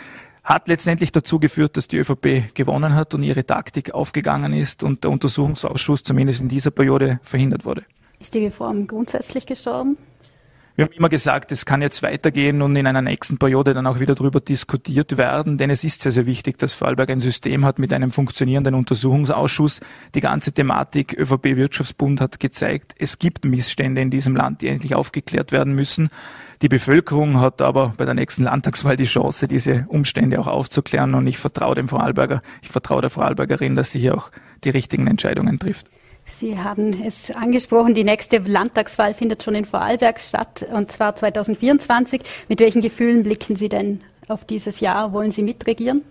hat 0.45 0.67
letztendlich 0.69 1.13
dazu 1.13 1.39
geführt, 1.39 1.77
dass 1.77 1.89
die 1.89 1.99
ÖVP 1.99 2.55
gewonnen 2.55 2.95
hat 2.95 3.15
und 3.15 3.23
ihre 3.23 3.47
Taktik 3.47 3.95
aufgegangen 3.95 4.53
ist 4.53 4.83
und 4.83 5.05
der 5.05 5.11
Untersuchungsausschuss 5.11 6.03
zumindest 6.03 6.41
in 6.41 6.49
dieser 6.49 6.71
Periode 6.71 7.21
verhindert 7.23 7.65
wurde. 7.65 7.85
Ist 8.19 8.35
die 8.35 8.45
Reform 8.45 8.87
grundsätzlich 8.87 9.47
gestorben? 9.47 9.97
Wir 10.75 10.87
haben 10.87 10.93
immer 10.93 11.11
gesagt, 11.11 11.53
es 11.53 11.67
kann 11.67 11.83
jetzt 11.83 12.03
weitergehen 12.03 12.63
und 12.63 12.75
in 12.77 12.87
einer 12.87 13.03
nächsten 13.03 13.37
Periode 13.37 13.75
dann 13.75 13.87
auch 13.87 14.01
wieder 14.01 14.15
darüber 14.15 14.41
diskutiert 14.41 15.19
werden, 15.19 15.59
denn 15.59 15.69
es 15.69 15.85
ist 15.85 16.01
sehr, 16.01 16.13
sehr 16.13 16.25
wichtig, 16.25 16.57
dass 16.59 16.73
Vorarlberg 16.73 17.11
ein 17.11 17.21
System 17.21 17.67
hat 17.67 17.79
mit 17.79 17.93
einem 17.93 18.11
funktionierenden 18.11 18.75
Untersuchungsausschuss. 18.75 19.81
Die 20.15 20.21
ganze 20.21 20.53
Thematik 20.53 21.13
ÖVP 21.19 21.57
Wirtschaftsbund 21.57 22.23
hat 22.23 22.41
gezeigt, 22.41 22.95
es 22.99 23.19
gibt 23.19 23.45
Missstände 23.45 24.01
in 24.01 24.11
diesem 24.11 24.35
Land, 24.35 24.63
die 24.63 24.69
endlich 24.69 24.95
aufgeklärt 24.95 25.53
werden 25.53 25.75
müssen. 25.75 26.09
Die 26.63 26.69
Bevölkerung 26.69 27.41
hat 27.41 27.61
aber 27.61 27.93
bei 27.97 28.05
der 28.05 28.15
nächsten 28.15 28.45
Landtagswahl 28.45 28.97
die 28.97 29.03
Chance, 29.05 29.49
diese 29.49 29.85
Umstände 29.89 30.39
auch 30.39 30.47
aufzuklären 30.47 31.15
und 31.15 31.27
ich 31.27 31.37
vertraue 31.37 31.75
dem 31.75 31.89
Vorarlberger, 31.89 32.41
ich 32.63 32.69
vertraue 32.69 33.01
der 33.01 33.11
Vorarlbergerin, 33.11 33.75
dass 33.75 33.91
sie 33.91 33.99
hier 33.99 34.15
auch 34.15 34.31
die 34.63 34.71
richtigen 34.71 35.09
Entscheidungen 35.09 35.59
trifft. 35.59 35.89
Sie 36.25 36.57
haben 36.57 36.93
es 37.05 37.33
angesprochen, 37.33 37.95
die 37.95 38.05
nächste 38.05 38.39
Landtagswahl 38.39 39.13
findet 39.13 39.43
schon 39.43 39.57
in 39.57 39.65
Vorarlberg 39.65 40.21
statt, 40.21 40.65
und 40.73 40.93
zwar 40.93 41.17
2024. 41.17 42.23
Mit 42.49 42.61
welchen 42.61 42.81
Gefühlen 42.81 43.25
blicken 43.25 43.57
Sie 43.57 43.69
denn 43.69 44.03
auf 44.29 44.45
dieses 44.45 44.79
Jahr? 44.79 45.13
Wollen 45.13 45.33
Sie 45.33 45.43
mitregieren? 45.43 46.03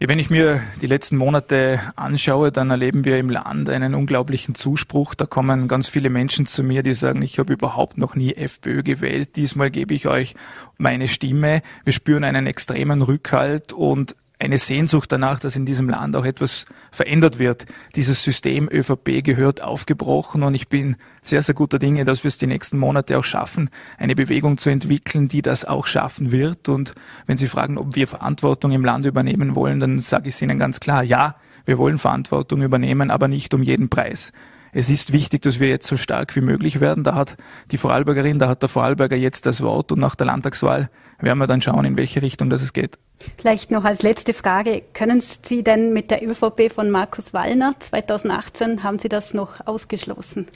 Ja, 0.00 0.06
wenn 0.06 0.20
ich 0.20 0.30
mir 0.30 0.62
die 0.80 0.86
letzten 0.86 1.16
Monate 1.16 1.80
anschaue, 1.96 2.52
dann 2.52 2.70
erleben 2.70 3.04
wir 3.04 3.18
im 3.18 3.30
Land 3.30 3.68
einen 3.68 3.96
unglaublichen 3.96 4.54
Zuspruch. 4.54 5.16
Da 5.16 5.26
kommen 5.26 5.66
ganz 5.66 5.88
viele 5.88 6.08
Menschen 6.08 6.46
zu 6.46 6.62
mir, 6.62 6.84
die 6.84 6.94
sagen, 6.94 7.20
ich 7.20 7.40
habe 7.40 7.52
überhaupt 7.52 7.98
noch 7.98 8.14
nie 8.14 8.32
FPÖ 8.32 8.84
gewählt. 8.84 9.34
Diesmal 9.34 9.72
gebe 9.72 9.94
ich 9.94 10.06
euch 10.06 10.36
meine 10.76 11.08
Stimme. 11.08 11.62
Wir 11.82 11.92
spüren 11.92 12.22
einen 12.22 12.46
extremen 12.46 13.02
Rückhalt 13.02 13.72
und 13.72 14.14
eine 14.38 14.58
Sehnsucht 14.58 15.10
danach, 15.10 15.40
dass 15.40 15.56
in 15.56 15.66
diesem 15.66 15.88
Land 15.88 16.14
auch 16.14 16.24
etwas 16.24 16.64
verändert 16.92 17.38
wird. 17.38 17.66
Dieses 17.96 18.22
System 18.22 18.68
ÖVP 18.70 19.24
gehört 19.24 19.62
aufgebrochen 19.62 20.42
und 20.42 20.54
ich 20.54 20.68
bin 20.68 20.96
sehr, 21.22 21.42
sehr 21.42 21.54
guter 21.54 21.78
Dinge, 21.78 22.04
dass 22.04 22.22
wir 22.24 22.28
es 22.28 22.38
die 22.38 22.46
nächsten 22.46 22.78
Monate 22.78 23.18
auch 23.18 23.24
schaffen, 23.24 23.70
eine 23.96 24.14
Bewegung 24.14 24.56
zu 24.56 24.70
entwickeln, 24.70 25.28
die 25.28 25.42
das 25.42 25.64
auch 25.64 25.86
schaffen 25.86 26.30
wird. 26.30 26.68
Und 26.68 26.94
wenn 27.26 27.36
Sie 27.36 27.48
fragen, 27.48 27.78
ob 27.78 27.96
wir 27.96 28.06
Verantwortung 28.06 28.70
im 28.70 28.84
Land 28.84 29.06
übernehmen 29.06 29.54
wollen, 29.54 29.80
dann 29.80 29.98
sage 29.98 30.28
ich 30.28 30.40
Ihnen 30.40 30.58
ganz 30.58 30.78
klar, 30.78 31.02
ja, 31.02 31.36
wir 31.64 31.76
wollen 31.76 31.98
Verantwortung 31.98 32.62
übernehmen, 32.62 33.10
aber 33.10 33.28
nicht 33.28 33.52
um 33.54 33.62
jeden 33.62 33.88
Preis. 33.88 34.32
Es 34.72 34.90
ist 34.90 35.12
wichtig, 35.12 35.42
dass 35.42 35.60
wir 35.60 35.68
jetzt 35.68 35.86
so 35.86 35.96
stark 35.96 36.36
wie 36.36 36.40
möglich 36.40 36.80
werden. 36.80 37.04
Da 37.04 37.14
hat 37.14 37.36
die 37.70 37.78
Vorarlbergerin, 37.78 38.38
da 38.38 38.48
hat 38.48 38.62
der 38.62 38.68
Vorarlberger 38.68 39.16
jetzt 39.16 39.46
das 39.46 39.62
Wort 39.62 39.92
und 39.92 40.00
nach 40.00 40.14
der 40.14 40.26
Landtagswahl 40.26 40.90
werden 41.20 41.38
wir 41.38 41.46
dann 41.46 41.62
schauen, 41.62 41.84
in 41.84 41.96
welche 41.96 42.22
Richtung 42.22 42.50
das 42.50 42.62
es 42.62 42.72
geht. 42.72 42.98
Vielleicht 43.36 43.70
noch 43.70 43.84
als 43.84 44.02
letzte 44.02 44.32
Frage, 44.32 44.82
können 44.94 45.20
Sie 45.20 45.64
denn 45.64 45.92
mit 45.92 46.10
der 46.10 46.26
ÖVP 46.26 46.70
von 46.72 46.90
Markus 46.90 47.34
Wallner 47.34 47.74
2018, 47.78 48.82
haben 48.84 48.98
Sie 48.98 49.08
das 49.08 49.34
noch 49.34 49.66
ausgeschlossen? 49.66 50.46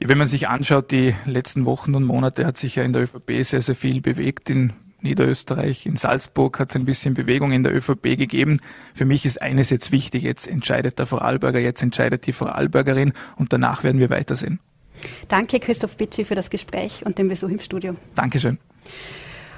Wenn 0.00 0.18
man 0.18 0.26
sich 0.26 0.48
anschaut, 0.48 0.90
die 0.90 1.14
letzten 1.24 1.64
Wochen 1.64 1.94
und 1.94 2.04
Monate 2.04 2.44
hat 2.44 2.58
sich 2.58 2.76
ja 2.76 2.82
in 2.82 2.92
der 2.92 3.02
ÖVP 3.02 3.42
sehr, 3.42 3.62
sehr 3.62 3.74
viel 3.74 4.02
bewegt. 4.02 4.50
In 4.50 4.74
Niederösterreich, 5.06 5.86
in 5.86 5.96
Salzburg 5.96 6.58
hat 6.58 6.70
es 6.70 6.76
ein 6.76 6.84
bisschen 6.84 7.14
Bewegung 7.14 7.52
in 7.52 7.62
der 7.62 7.74
ÖVP 7.74 8.16
gegeben. 8.16 8.60
Für 8.94 9.04
mich 9.04 9.24
ist 9.24 9.40
eines 9.40 9.70
jetzt 9.70 9.92
wichtig, 9.92 10.22
jetzt 10.22 10.46
entscheidet 10.46 10.98
der 10.98 11.06
Vorarlberger, 11.06 11.58
jetzt 11.58 11.82
entscheidet 11.82 12.26
die 12.26 12.32
Vorarlbergerin 12.32 13.12
und 13.36 13.52
danach 13.52 13.84
werden 13.84 14.00
wir 14.00 14.10
weitersehen. 14.10 14.60
Danke, 15.28 15.60
Christoph 15.60 15.96
Bitschi, 15.96 16.24
für 16.24 16.34
das 16.34 16.50
Gespräch 16.50 17.04
und 17.04 17.18
den 17.18 17.28
Besuch 17.28 17.48
im 17.48 17.60
Studio. 17.60 17.96
Dankeschön. 18.14 18.58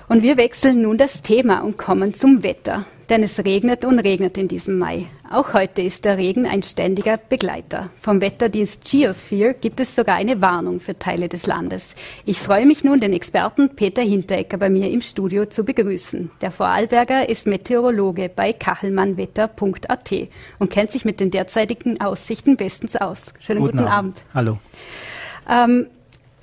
Und 0.09 0.23
wir 0.23 0.37
wechseln 0.37 0.83
nun 0.83 0.99
das 0.99 1.23
Thema 1.23 1.61
und 1.61 1.77
kommen 1.77 2.15
zum 2.15 2.43
Wetter. 2.43 2.85
Denn 3.09 3.23
es 3.23 3.39
regnet 3.39 3.87
und 3.87 3.99
regnet 3.99 4.37
in 4.37 4.49
diesem 4.49 4.79
Mai. 4.79 5.07
Auch 5.31 5.55
heute 5.55 5.81
ist 5.81 6.05
der 6.05 6.19
Regen 6.19 6.47
ein 6.47 6.63
ständiger 6.63 7.17
Begleiter. 7.17 7.89
Vom 8.01 8.21
Wetterdienst 8.21 8.85
Geosphere 8.85 9.55
gibt 9.55 9.81
es 9.81 9.97
sogar 9.97 10.17
eine 10.17 10.43
Warnung 10.43 10.79
für 10.79 10.99
Teile 10.99 11.29
des 11.29 11.47
Landes. 11.47 11.95
Ich 12.27 12.39
freue 12.39 12.67
mich 12.67 12.85
nun, 12.85 13.01
den 13.01 13.15
Experten 13.15 13.71
Peter 13.77 14.03
Hinterecker 14.03 14.59
bei 14.59 14.69
mir 14.69 14.91
im 14.91 15.01
Studio 15.01 15.47
zu 15.47 15.65
begrüßen. 15.65 16.31
Der 16.43 16.51
Vorarlberger 16.51 17.29
ist 17.29 17.47
Meteorologe 17.47 18.31
bei 18.35 18.53
kachelmannwetter.at 18.53 20.13
und 20.59 20.71
kennt 20.71 20.91
sich 20.91 21.07
mit 21.07 21.21
den 21.21 21.31
derzeitigen 21.31 22.01
Aussichten 22.03 22.57
bestens 22.57 22.95
aus. 22.97 23.33
Schönen 23.41 23.61
guten, 23.61 23.79
guten 23.79 23.89
Abend. 23.89 23.99
Abend. 23.99 24.23
Hallo. 24.35 24.59
Ähm, 25.49 25.87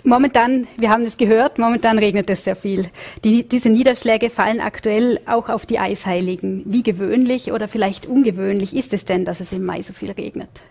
Momentan, 0.08 0.68
wir 0.78 0.92
haben 0.92 1.04
es 1.04 1.18
gehört, 1.18 1.58
momentan 1.58 1.98
regnet 1.98 2.30
es 2.30 2.44
sehr 2.44 2.56
viel. 2.56 2.86
Die, 3.24 3.50
diese 3.50 3.72
Niederschläge 3.72 4.30
fallen 4.30 4.62
aktuell 4.62 5.20
auch 5.26 5.50
auf 5.50 5.66
die 5.66 5.80
Eisheiligen. 5.80 6.62
Wie 6.66 6.84
gewöhnlich 6.84 7.52
oder 7.52 7.68
vielleicht 7.68 8.06
ungewöhnlich 8.06 8.76
ist 8.76 8.94
es 8.94 9.06
denn, 9.06 9.26
dass 9.26 9.40
es 9.40 9.52
im 9.52 9.66
Mai 9.66 9.82
so 9.82 9.94
viel 9.94 10.12
regnet? 10.12 10.62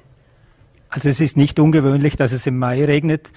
Also 0.88 1.09
es 1.09 1.18
ist 1.18 1.37
nicht 1.37 1.59
ungewöhnlich, 1.59 2.14
dass 2.14 2.31
es 2.31 2.47
im 2.47 2.61
Mai 2.61 2.85
regnet. 2.85 3.33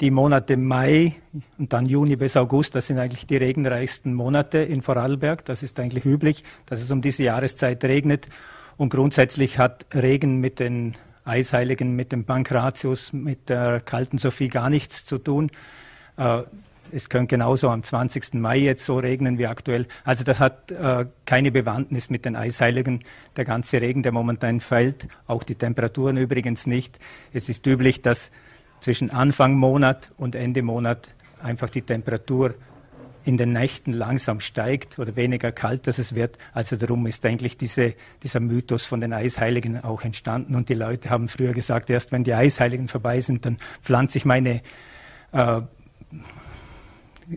Die 0.00 0.10
Monate 0.10 0.56
Mai 0.56 1.12
und 1.58 1.74
dann 1.74 1.84
Juni 1.84 2.16
bis 2.16 2.38
August, 2.38 2.74
das 2.74 2.86
sind 2.86 2.98
eigentlich 2.98 3.26
die 3.26 3.36
regenreichsten 3.36 4.14
Monate 4.14 4.58
in 4.58 4.80
Vorarlberg. 4.80 5.44
Das 5.44 5.62
ist 5.62 5.78
eigentlich 5.78 6.06
üblich, 6.06 6.42
dass 6.64 6.80
es 6.80 6.90
um 6.90 7.02
diese 7.02 7.22
Jahreszeit 7.22 7.84
regnet. 7.84 8.28
Und 8.78 8.88
grundsätzlich 8.88 9.58
hat 9.58 9.84
Regen 9.94 10.40
mit 10.40 10.58
den 10.58 10.94
Eisheiligen, 11.24 11.96
mit 11.96 12.12
dem 12.12 12.24
Pankratius, 12.24 13.12
mit 13.12 13.48
der 13.48 13.80
kalten 13.80 14.18
Sophie 14.18 14.48
gar 14.48 14.70
nichts 14.70 15.04
zu 15.04 15.18
tun. 15.18 15.50
Äh, 16.16 16.42
es 16.92 17.08
könnte 17.08 17.28
genauso 17.28 17.70
am 17.70 17.82
20. 17.82 18.34
Mai 18.34 18.58
jetzt 18.58 18.84
so 18.84 18.98
regnen 18.98 19.38
wie 19.38 19.46
aktuell. 19.46 19.86
Also 20.04 20.22
das 20.22 20.38
hat 20.38 20.70
äh, 20.70 21.06
keine 21.24 21.50
Bewandtnis 21.50 22.08
mit 22.08 22.24
den 22.24 22.36
Eisheiligen. 22.36 23.00
Der 23.36 23.44
ganze 23.44 23.80
Regen, 23.80 24.02
der 24.02 24.12
momentan 24.12 24.60
fällt, 24.60 25.08
auch 25.26 25.42
die 25.42 25.56
Temperaturen 25.56 26.16
übrigens 26.16 26.66
nicht. 26.66 26.98
Es 27.32 27.48
ist 27.48 27.66
üblich, 27.66 28.02
dass 28.02 28.30
zwischen 28.80 29.10
Anfang 29.10 29.54
Monat 29.54 30.12
und 30.16 30.34
Ende 30.34 30.62
Monat 30.62 31.10
einfach 31.42 31.70
die 31.70 31.82
Temperatur 31.82 32.54
in 33.24 33.36
den 33.36 33.52
Nächten 33.52 33.92
langsam 33.92 34.40
steigt 34.40 34.98
oder 34.98 35.16
weniger 35.16 35.50
kalt, 35.50 35.86
dass 35.86 35.98
es 35.98 36.14
wird. 36.14 36.38
Also 36.52 36.76
darum 36.76 37.06
ist 37.06 37.24
eigentlich 37.24 37.56
diese, 37.56 37.94
dieser 38.22 38.40
Mythos 38.40 38.84
von 38.84 39.00
den 39.00 39.12
Eisheiligen 39.12 39.82
auch 39.82 40.02
entstanden. 40.02 40.54
Und 40.54 40.68
die 40.68 40.74
Leute 40.74 41.10
haben 41.10 41.28
früher 41.28 41.52
gesagt, 41.52 41.90
erst 41.90 42.12
wenn 42.12 42.24
die 42.24 42.34
Eisheiligen 42.34 42.88
vorbei 42.88 43.20
sind, 43.20 43.46
dann 43.46 43.56
pflanze 43.82 44.18
ich 44.18 44.24
meine 44.24 44.60
äh, 45.32 45.60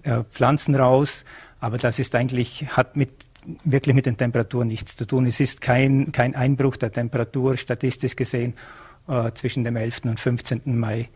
äh, 0.04 0.23
Pflanzen 0.30 0.76
raus. 0.76 1.23
Aber 1.60 1.78
das 1.78 2.00
ist 2.00 2.13
eigentlich, 2.15 2.65
hat 2.69 2.95
mit 2.95 3.10
wirklich 3.63 3.95
mit 3.95 4.06
den 4.06 4.17
Temperaturen 4.17 4.67
nichts 4.67 4.97
zu 4.97 5.06
tun. 5.06 5.26
Es 5.26 5.39
ist 5.39 5.62
kein, 5.62 6.12
kein 6.12 6.36
Einbruch 6.36 6.76
der 6.76 6.91
Temperatur 6.91 7.56
statistisch 7.56 8.15
gesehen 8.15 8.54
äh, 9.08 9.32
zwischen 9.34 9.63
dem 9.63 9.76
11. 9.76 10.02
und 10.04 10.19
15. 10.19 10.62
Mai 10.78 11.10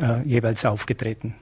äh, 0.00 0.22
jeweils 0.26 0.64
aufgetreten. 0.64 1.34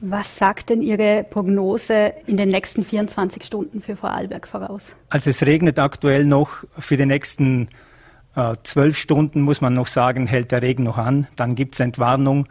Was 0.00 0.36
sagt 0.36 0.70
denn 0.70 0.82
Ihre 0.82 1.24
Prognose 1.28 2.12
in 2.26 2.36
den 2.36 2.48
nächsten 2.48 2.84
24 2.84 3.44
Stunden 3.44 3.80
für 3.80 3.96
Vorarlberg 3.96 4.48
voraus? 4.48 4.94
Also 5.08 5.30
es 5.30 5.42
regnet 5.42 5.78
aktuell 5.78 6.24
noch 6.24 6.64
für 6.78 6.96
die 6.96 7.06
nächsten 7.06 7.68
äh, 8.34 8.54
zwölf 8.62 8.98
Stunden, 8.98 9.42
muss 9.42 9.60
man 9.60 9.74
noch 9.74 9.86
sagen, 9.86 10.26
hält 10.26 10.52
der 10.52 10.62
Regen 10.62 10.84
noch 10.84 10.98
an. 10.98 11.28
Dann 11.36 11.54
gibt 11.54 11.74
es 11.74 11.80
Entwarnung. 11.80 12.48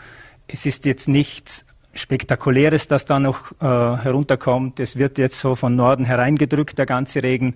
Es 0.48 0.66
ist 0.66 0.86
jetzt 0.86 1.08
nichts 1.08 1.66
Spektakuläres, 1.94 2.88
das 2.88 3.06
da 3.06 3.20
noch 3.20 3.52
äh, 3.60 3.66
herunterkommt. 3.66 4.80
Es 4.80 4.96
wird 4.96 5.18
jetzt 5.18 5.40
so 5.40 5.56
von 5.56 5.76
Norden 5.76 6.06
hereingedrückt, 6.06 6.78
der 6.78 6.86
ganze 6.86 7.24
Regen. 7.24 7.56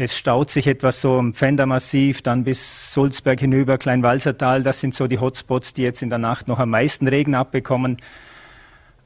Es 0.00 0.16
staut 0.16 0.48
sich 0.48 0.66
etwas 0.66 1.02
so 1.02 1.18
im 1.18 1.34
Pfändermassiv, 1.34 2.22
dann 2.22 2.42
bis 2.42 2.94
Sulzberg 2.94 3.38
hinüber, 3.38 3.76
Kleinwalsertal. 3.76 4.62
Das 4.62 4.80
sind 4.80 4.94
so 4.94 5.06
die 5.06 5.18
Hotspots, 5.18 5.74
die 5.74 5.82
jetzt 5.82 6.00
in 6.00 6.08
der 6.08 6.18
Nacht 6.18 6.48
noch 6.48 6.58
am 6.58 6.70
meisten 6.70 7.06
Regen 7.06 7.34
abbekommen. 7.34 7.98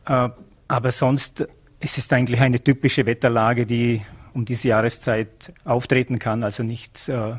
Äh, 0.07 0.29
aber 0.69 0.93
sonst 0.93 1.49
ist 1.81 1.99
es 1.99 2.13
eigentlich 2.13 2.41
eine 2.41 2.63
typische 2.63 3.07
Wetterlage, 3.07 3.67
die 3.67 4.03
um 4.35 4.45
diese 4.45 4.69
Jahreszeit 4.69 5.53
auftreten 5.65 6.21
kann. 6.21 6.45
Also 6.45 6.63
nichts 6.63 7.09
äh, 7.09 7.33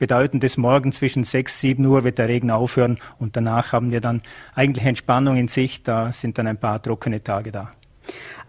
Bedeutendes. 0.00 0.56
Morgen 0.56 0.90
zwischen 0.90 1.22
6, 1.22 1.60
7 1.60 1.86
Uhr 1.86 2.02
wird 2.02 2.18
der 2.18 2.26
Regen 2.26 2.50
aufhören 2.50 2.98
und 3.20 3.36
danach 3.36 3.72
haben 3.72 3.92
wir 3.92 4.00
dann 4.00 4.20
eigentlich 4.56 4.84
Entspannung 4.84 5.36
in 5.36 5.46
Sicht. 5.46 5.86
Da 5.86 6.10
sind 6.10 6.38
dann 6.38 6.48
ein 6.48 6.58
paar 6.58 6.82
trockene 6.82 7.22
Tage 7.22 7.52
da. 7.52 7.72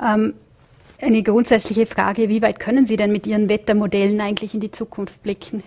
Ähm, 0.04 0.34
eine 1.00 1.24
grundsätzliche 1.24 1.86
Frage, 1.86 2.30
wie 2.30 2.42
weit 2.42 2.60
können 2.60 2.88
Sie 2.88 2.96
denn 2.96 3.12
mit 3.12 3.28
Ihren 3.28 3.50
Wettermodellen 3.50 4.20
eigentlich 4.22 4.54
in 4.54 4.60
die 4.60 4.72
Zukunft 4.72 5.22
blicken? 5.24 5.64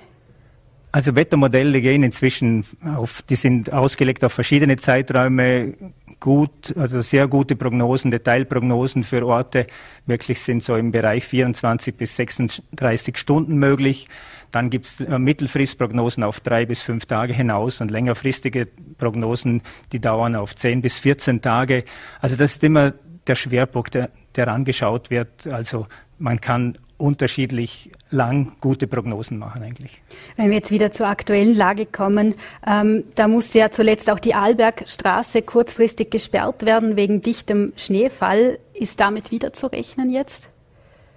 Also 0.92 1.14
Wettermodelle 1.14 1.80
gehen 1.80 2.02
inzwischen 2.02 2.64
auf, 2.96 3.22
die 3.22 3.36
sind 3.36 3.72
ausgelegt 3.72 4.24
auf 4.24 4.32
verschiedene 4.32 4.76
Zeiträume, 4.76 5.74
gut, 6.18 6.76
also 6.76 7.00
sehr 7.00 7.28
gute 7.28 7.54
Prognosen, 7.54 8.10
Detailprognosen 8.10 9.04
für 9.04 9.24
Orte 9.24 9.66
wirklich 10.06 10.40
sind 10.40 10.64
so 10.64 10.74
im 10.76 10.90
Bereich 10.90 11.24
24 11.24 11.94
bis 11.94 12.16
36 12.16 13.16
Stunden 13.16 13.56
möglich. 13.56 14.08
Dann 14.50 14.68
gibt 14.68 14.86
es 14.86 15.00
äh, 15.00 15.18
Mittelfristprognosen 15.18 16.24
auf 16.24 16.40
drei 16.40 16.66
bis 16.66 16.82
fünf 16.82 17.06
Tage 17.06 17.32
hinaus 17.32 17.80
und 17.80 17.90
längerfristige 17.90 18.66
Prognosen, 18.98 19.62
die 19.92 20.00
dauern 20.00 20.34
auf 20.34 20.56
10 20.56 20.82
bis 20.82 20.98
14 20.98 21.40
Tage. 21.40 21.84
Also 22.20 22.36
das 22.36 22.52
ist 22.52 22.64
immer 22.64 22.92
der 23.26 23.36
Schwerpunkt, 23.36 23.94
der, 23.94 24.10
der 24.36 24.48
angeschaut 24.48 25.10
wird. 25.10 25.46
Also 25.46 25.86
man 26.18 26.40
kann 26.40 26.78
unterschiedlich 27.00 27.90
lang 28.10 28.52
gute 28.60 28.86
Prognosen 28.86 29.38
machen 29.38 29.62
eigentlich. 29.62 30.02
Wenn 30.36 30.50
wir 30.50 30.56
jetzt 30.58 30.70
wieder 30.70 30.92
zur 30.92 31.06
aktuellen 31.06 31.56
Lage 31.56 31.86
kommen, 31.86 32.34
ähm, 32.66 33.04
da 33.14 33.26
musste 33.26 33.58
ja 33.58 33.70
zuletzt 33.70 34.10
auch 34.10 34.18
die 34.18 34.34
Arlbergstraße 34.34 35.42
kurzfristig 35.42 36.10
gesperrt 36.10 36.66
werden 36.66 36.96
wegen 36.96 37.22
dichtem 37.22 37.72
Schneefall. 37.76 38.58
Ist 38.74 39.00
damit 39.00 39.30
wieder 39.30 39.52
zu 39.52 39.68
rechnen 39.68 40.10
jetzt? 40.10 40.50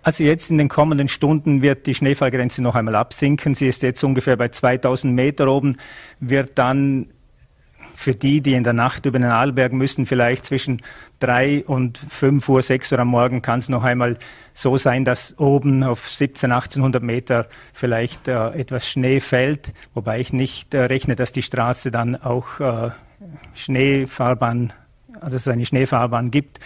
Also 0.04 0.23
jetzt 0.23 0.49
in 0.49 0.58
den 0.58 0.67
kommenden 0.67 1.08
Stunden 1.08 1.62
wird 1.62 1.88
die 1.88 1.95
Schneefallgrenze 1.95 2.62
noch 2.62 2.76
einmal 2.76 2.95
absinken. 2.95 3.56
Sie 3.56 3.67
ist 3.67 3.84
jetzt 3.84 4.04
ungefähr 4.04 4.36
bei 4.36 4.49
2000 4.49 5.13
Meter 5.13 5.47
oben, 5.47 5.78
wird 6.19 6.58
dann 6.58 7.08
für 7.96 8.15
die, 8.15 8.41
die 8.41 8.54
in 8.54 8.63
der 8.63 8.74
Nacht 8.74 9.06
über 9.06 9.19
den 9.19 9.30
Arlberg 9.30 9.74
müssen, 9.74 10.06
vielleicht 10.06 10.46
zwischen 10.46 10.82
drei 11.19 11.63
und 11.65 11.98
fünf 11.98 12.50
Uhr, 12.50 12.62
sechs 12.62 12.91
Uhr 12.91 13.00
am 13.00 13.10
Morgen 13.10 13.41
kann 13.41 13.60
es 13.60 13.69
noch 13.69 13.84
einmal 13.84 14.17
so 14.54 14.78
sein, 14.78 15.06
dass 15.06 15.38
oben 15.39 15.84
auf 15.84 16.10
17, 16.10 16.52
1800 16.52 17.02
Meter 17.02 17.48
vielleicht 17.74 18.28
äh, 18.28 18.50
etwas 18.50 18.89
Schnee 18.89 19.19
fällt, 19.19 19.74
wobei 19.93 20.19
ich 20.19 20.34
nicht 20.34 20.74
äh, 20.74 20.80
rechne, 20.80 21.15
dass 21.15 21.32
die 21.32 21.41
Straße 21.41 21.91
dann 21.91 22.15
auch 22.15 22.60
äh, 22.60 22.91
Schneefahrbahn, 23.54 24.74
also 25.22 25.38
es 25.38 25.48
eine 25.48 25.65
Schneefahrbahn 25.65 26.32
gibt. 26.32 26.60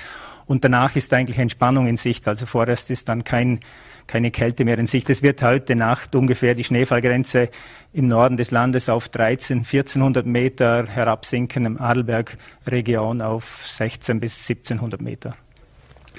Und 0.47 0.63
danach 0.63 0.95
ist 0.95 1.13
eigentlich 1.13 1.37
Entspannung 1.37 1.87
in 1.87 1.97
Sicht. 1.97 2.27
Also 2.27 2.45
vorerst 2.45 2.89
ist 2.89 3.09
dann 3.09 3.23
kein 3.25 3.59
keine 4.07 4.31
Kälte 4.31 4.65
mehr 4.65 4.77
in 4.77 4.87
Sicht. 4.87 5.09
Es 5.09 5.21
wird 5.21 5.41
heute 5.43 5.75
Nacht 5.75 6.15
ungefähr 6.15 6.55
die 6.55 6.63
Schneefallgrenze 6.63 7.49
im 7.93 8.07
Norden 8.07 8.37
des 8.37 8.51
Landes 8.51 8.89
auf 8.89 9.09
13, 9.09 9.59
1400 9.59 10.25
Meter 10.25 10.85
herabsinken, 10.87 11.65
im 11.65 11.79
Adelberg-Region 11.79 13.21
auf 13.21 13.67
16 13.67 14.19
bis 14.19 14.49
1700 14.49 15.01
Meter. 15.01 15.35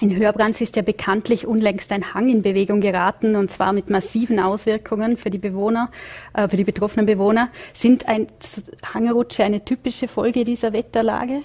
In 0.01 0.14
Hörbrands 0.14 0.61
ist 0.61 0.77
ja 0.77 0.83
bekanntlich 0.83 1.46
unlängst 1.46 1.90
ein 1.90 2.14
Hang 2.14 2.29
in 2.29 2.42
Bewegung 2.42 2.81
geraten 2.81 3.35
und 3.35 3.51
zwar 3.51 3.72
mit 3.72 3.90
massiven 3.90 4.38
Auswirkungen 4.38 5.16
für 5.16 5.31
die 5.31 5.38
Bewohner, 5.38 5.90
äh, 6.35 6.48
für 6.48 6.57
die 6.57 6.64
betroffenen 6.64 7.07
Bewohner. 7.07 7.48
Sind 7.72 8.07
ein 8.07 8.29
Hangrutsche 8.94 9.42
eine 9.42 9.64
typische 9.64 10.07
Folge 10.07 10.44
dieser 10.44 10.72
Wetterlage? 10.72 11.42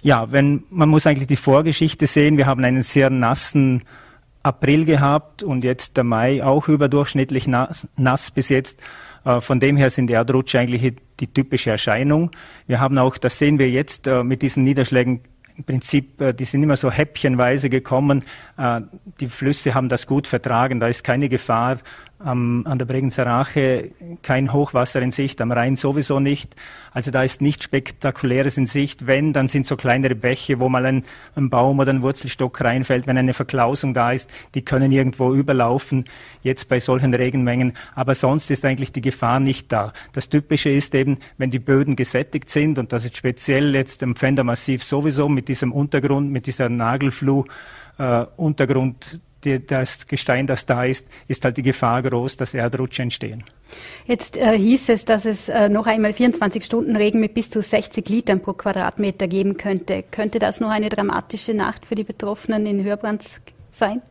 Ja, 0.00 0.30
wenn 0.30 0.64
man 0.70 0.88
muss 0.88 1.06
eigentlich 1.06 1.26
die 1.26 1.36
Vorgeschichte 1.36 2.06
sehen. 2.06 2.36
Wir 2.36 2.46
haben 2.46 2.64
einen 2.64 2.82
sehr 2.82 3.10
nassen 3.10 3.82
April 4.42 4.84
gehabt 4.84 5.42
und 5.42 5.64
jetzt 5.64 5.96
der 5.96 6.04
Mai 6.04 6.42
auch 6.42 6.68
überdurchschnittlich 6.68 7.46
nass, 7.46 7.88
nass 7.96 8.30
bis 8.30 8.48
jetzt. 8.48 8.80
Äh, 9.24 9.40
von 9.40 9.60
dem 9.60 9.76
her 9.76 9.90
sind 9.90 10.10
Erdrutsche 10.10 10.58
eigentlich 10.58 10.94
die 11.20 11.26
typische 11.26 11.70
Erscheinung. 11.70 12.30
Wir 12.66 12.80
haben 12.80 12.98
auch, 12.98 13.18
das 13.18 13.38
sehen 13.38 13.58
wir 13.58 13.70
jetzt 13.70 14.06
äh, 14.06 14.24
mit 14.24 14.42
diesen 14.42 14.64
Niederschlägen, 14.64 15.20
im 15.56 15.64
Prinzip, 15.64 16.20
äh, 16.20 16.32
die 16.32 16.44
sind 16.44 16.62
immer 16.62 16.76
so 16.76 16.90
häppchenweise 16.90 17.68
gekommen. 17.68 18.24
Die 19.20 19.26
Flüsse 19.26 19.74
haben 19.74 19.88
das 19.88 20.06
gut 20.06 20.26
vertragen. 20.26 20.80
Da 20.80 20.88
ist 20.88 21.04
keine 21.04 21.28
Gefahr 21.28 21.76
am, 22.24 22.66
an 22.66 22.78
der 22.78 22.86
Bregenzer 22.86 23.26
Rache 23.26 23.90
kein 24.22 24.52
Hochwasser 24.52 25.02
in 25.02 25.10
Sicht, 25.10 25.40
am 25.40 25.52
Rhein 25.52 25.76
sowieso 25.76 26.20
nicht. 26.20 26.54
Also 26.92 27.10
da 27.10 27.22
ist 27.22 27.40
nichts 27.40 27.64
Spektakuläres 27.64 28.58
in 28.58 28.66
Sicht. 28.66 29.06
Wenn, 29.06 29.32
dann 29.32 29.48
sind 29.48 29.66
so 29.66 29.76
kleinere 29.76 30.14
Bäche, 30.14 30.60
wo 30.60 30.68
mal 30.68 30.84
ein, 30.84 31.04
ein, 31.34 31.50
Baum 31.50 31.78
oder 31.78 31.92
ein 31.92 32.02
Wurzelstock 32.02 32.60
reinfällt, 32.60 33.06
wenn 33.06 33.18
eine 33.18 33.34
Verklausung 33.34 33.94
da 33.94 34.12
ist, 34.12 34.30
die 34.54 34.62
können 34.62 34.92
irgendwo 34.92 35.34
überlaufen, 35.34 36.04
jetzt 36.42 36.68
bei 36.68 36.80
solchen 36.80 37.14
Regenmengen. 37.14 37.72
Aber 37.94 38.14
sonst 38.14 38.50
ist 38.50 38.64
eigentlich 38.64 38.92
die 38.92 39.00
Gefahr 39.00 39.40
nicht 39.40 39.72
da. 39.72 39.92
Das 40.12 40.28
Typische 40.28 40.70
ist 40.70 40.94
eben, 40.94 41.18
wenn 41.38 41.50
die 41.50 41.58
Böden 41.58 41.96
gesättigt 41.96 42.50
sind, 42.50 42.78
und 42.78 42.92
das 42.92 43.04
ist 43.04 43.16
speziell 43.16 43.74
jetzt 43.74 44.02
im 44.02 44.14
Pfändermassiv 44.16 44.82
sowieso 44.82 45.28
mit 45.28 45.48
diesem 45.48 45.72
Untergrund, 45.72 46.30
mit 46.30 46.46
dieser 46.46 46.68
Nagelfluh, 46.68 47.44
äh, 47.98 48.26
Untergrund 48.36 49.20
die, 49.44 49.64
das 49.64 50.06
Gestein, 50.06 50.46
das 50.46 50.66
da 50.66 50.84
ist, 50.84 51.06
ist 51.28 51.44
halt 51.44 51.56
die 51.56 51.62
Gefahr 51.62 52.02
groß, 52.02 52.36
dass 52.36 52.54
Erdrutsche 52.54 53.02
entstehen. 53.02 53.44
Jetzt 54.06 54.36
äh, 54.36 54.56
hieß 54.56 54.88
es, 54.90 55.04
dass 55.04 55.24
es 55.24 55.48
äh, 55.48 55.68
noch 55.68 55.86
einmal 55.86 56.12
24 56.12 56.64
Stunden 56.64 56.96
Regen 56.96 57.20
mit 57.20 57.34
bis 57.34 57.50
zu 57.50 57.62
60 57.62 58.08
Litern 58.08 58.40
pro 58.40 58.52
Quadratmeter 58.52 59.28
geben 59.28 59.56
könnte. 59.56 60.04
Könnte 60.10 60.38
das 60.38 60.60
noch 60.60 60.70
eine 60.70 60.88
dramatische 60.88 61.54
Nacht 61.54 61.86
für 61.86 61.94
die 61.94 62.04
Betroffenen 62.04 62.66
in 62.66 62.84
Hörbrands 62.84 63.40
sein? 63.70 64.02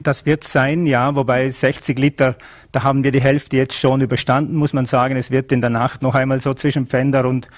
Das 0.00 0.26
wird 0.26 0.44
sein, 0.44 0.86
ja, 0.86 1.14
wobei 1.16 1.48
60 1.48 1.98
Liter, 1.98 2.36
da 2.72 2.82
haben 2.82 3.02
wir 3.02 3.12
die 3.12 3.20
Hälfte 3.20 3.56
jetzt 3.56 3.74
schon 3.74 4.00
überstanden, 4.02 4.54
muss 4.54 4.72
man 4.72 4.84
sagen. 4.84 5.16
Es 5.16 5.30
wird 5.30 5.52
in 5.52 5.60
der 5.60 5.70
Nacht 5.70 6.02
noch 6.02 6.14
einmal 6.14 6.40
so 6.40 6.52
zwischen 6.54 6.86
Pfänder 6.86 7.26
und 7.26 7.48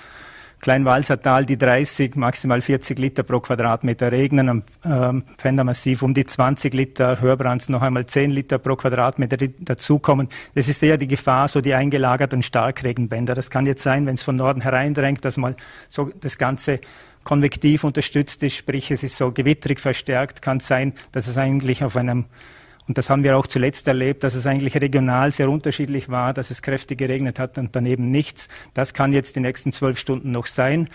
Kleinwalsertal 0.60 1.46
die 1.46 1.56
30, 1.56 2.16
maximal 2.16 2.60
40 2.60 2.98
Liter 2.98 3.22
pro 3.22 3.40
Quadratmeter 3.40 4.10
regnen, 4.10 4.48
am 4.48 4.62
ähm, 4.84 5.22
Pfändermassiv 5.36 6.02
um 6.02 6.14
die 6.14 6.24
20 6.24 6.74
Liter, 6.74 7.20
Hörbrands 7.20 7.68
noch 7.68 7.82
einmal 7.82 8.06
10 8.06 8.30
Liter 8.30 8.58
pro 8.58 8.76
Quadratmeter 8.76 9.36
dazukommen. 9.58 10.28
Das 10.54 10.68
ist 10.68 10.82
eher 10.82 10.98
die 10.98 11.08
Gefahr, 11.08 11.48
so 11.48 11.60
die 11.60 11.74
eingelagerten 11.74 12.42
Starkregenbänder. 12.42 13.34
Das 13.34 13.50
kann 13.50 13.66
jetzt 13.66 13.82
sein, 13.82 14.06
wenn 14.06 14.14
es 14.14 14.22
von 14.22 14.36
Norden 14.36 14.60
hereindrängt, 14.60 15.24
dass 15.24 15.36
mal 15.36 15.54
so 15.88 16.10
das 16.20 16.38
Ganze 16.38 16.80
konvektiv 17.24 17.84
unterstützt 17.84 18.42
ist, 18.42 18.56
sprich 18.56 18.90
es 18.90 19.02
ist 19.02 19.16
so 19.16 19.32
gewitterig 19.32 19.80
verstärkt, 19.80 20.42
kann 20.42 20.60
sein, 20.60 20.94
dass 21.12 21.28
es 21.28 21.36
eigentlich 21.36 21.84
auf 21.84 21.96
einem 21.96 22.24
und 22.88 22.96
das 22.96 23.10
haben 23.10 23.22
wir 23.22 23.36
auch 23.36 23.46
zuletzt 23.46 23.86
erlebt, 23.86 24.24
dass 24.24 24.34
es 24.34 24.46
eigentlich 24.46 24.74
regional 24.80 25.30
sehr 25.30 25.50
unterschiedlich 25.50 26.08
war, 26.08 26.32
dass 26.32 26.50
es 26.50 26.62
kräftig 26.62 26.98
geregnet 26.98 27.38
hat 27.38 27.58
und 27.58 27.76
daneben 27.76 28.10
nichts. 28.10 28.48
Das 28.72 28.94
kann 28.94 29.12
jetzt 29.12 29.36
die 29.36 29.40
nächsten 29.40 29.72
zwölf 29.72 29.98
Stunden 29.98 30.30
noch 30.30 30.46
sein. 30.46 30.88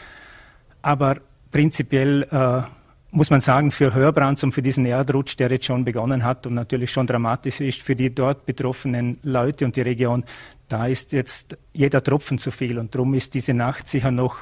Aber 0.81 1.17
prinzipiell 1.51 2.23
äh, 2.31 2.63
muss 3.11 3.29
man 3.29 3.41
sagen, 3.41 3.69
für 3.69 3.93
Hörbrands 3.93 4.43
und 4.43 4.53
für 4.53 4.63
diesen 4.63 4.87
Erdrutsch, 4.87 5.37
der 5.37 5.51
jetzt 5.51 5.65
schon 5.65 5.85
begonnen 5.85 6.23
hat 6.23 6.47
und 6.47 6.55
natürlich 6.55 6.91
schon 6.91 7.05
dramatisch 7.05 7.61
ist 7.61 7.79
für 7.79 7.95
die 7.95 8.13
dort 8.13 8.47
betroffenen 8.47 9.19
Leute 9.21 9.63
und 9.63 9.75
die 9.75 9.81
Region, 9.81 10.23
da 10.69 10.87
ist 10.87 11.11
jetzt 11.11 11.55
jeder 11.73 12.01
Tropfen 12.01 12.39
zu 12.39 12.49
viel. 12.49 12.79
Und 12.79 12.95
darum 12.95 13.13
ist 13.13 13.35
diese 13.35 13.53
Nacht 13.53 13.87
sicher 13.87 14.09
noch 14.09 14.37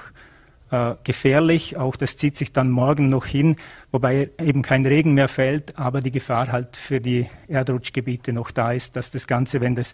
äh, 0.71 0.95
gefährlich. 1.03 1.77
Auch 1.77 1.95
das 1.95 2.17
zieht 2.17 2.37
sich 2.37 2.51
dann 2.53 2.69
morgen 2.69 3.09
noch 3.09 3.25
hin, 3.25 3.57
wobei 3.91 4.29
eben 4.39 4.61
kein 4.61 4.85
Regen 4.85 5.13
mehr 5.13 5.27
fällt, 5.27 5.77
aber 5.77 6.01
die 6.01 6.11
Gefahr 6.11 6.51
halt 6.51 6.77
für 6.77 6.99
die 6.99 7.27
Erdrutschgebiete 7.47 8.33
noch 8.33 8.51
da 8.51 8.71
ist, 8.71 8.95
dass 8.95 9.11
das 9.11 9.27
Ganze, 9.27 9.61
wenn 9.61 9.75
das 9.75 9.93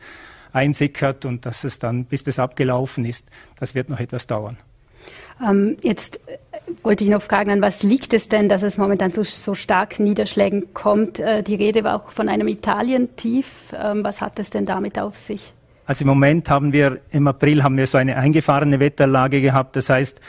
einsickert 0.53 1.25
und 1.25 1.45
dass 1.45 1.63
es 1.63 1.79
dann, 1.79 2.05
bis 2.05 2.23
das 2.23 2.39
abgelaufen 2.39 3.05
ist, 3.05 3.27
das 3.59 3.75
wird 3.75 3.89
noch 3.89 3.99
etwas 3.99 4.27
dauern. 4.27 4.57
Ähm, 5.45 5.77
jetzt 5.83 6.19
äh, 6.27 6.37
wollte 6.83 7.03
ich 7.03 7.09
noch 7.09 7.21
fragen, 7.21 7.51
an 7.51 7.61
was 7.61 7.83
liegt 7.83 8.13
es 8.13 8.27
denn, 8.27 8.49
dass 8.49 8.63
es 8.63 8.77
momentan 8.77 9.13
zu 9.13 9.23
so 9.23 9.53
starken 9.53 10.03
Niederschlägen 10.03 10.73
kommt? 10.73 11.19
Äh, 11.19 11.43
die 11.43 11.55
Rede 11.55 11.83
war 11.83 11.95
auch 11.95 12.11
von 12.11 12.29
einem 12.29 12.47
Italientief. 12.47 13.73
Ähm, 13.73 14.03
was 14.03 14.21
hat 14.21 14.39
es 14.39 14.49
denn 14.49 14.65
damit 14.65 14.99
auf 14.99 15.15
sich? 15.15 15.53
Also 15.85 16.03
im 16.03 16.07
Moment 16.07 16.49
haben 16.49 16.73
wir, 16.73 16.99
im 17.11 17.27
April 17.27 17.63
haben 17.63 17.77
wir 17.77 17.87
so 17.87 17.97
eine 17.97 18.17
eingefahrene 18.17 18.79
Wetterlage 18.79 19.41
gehabt. 19.41 19.75
Das 19.75 19.89
heißt, 19.89 20.19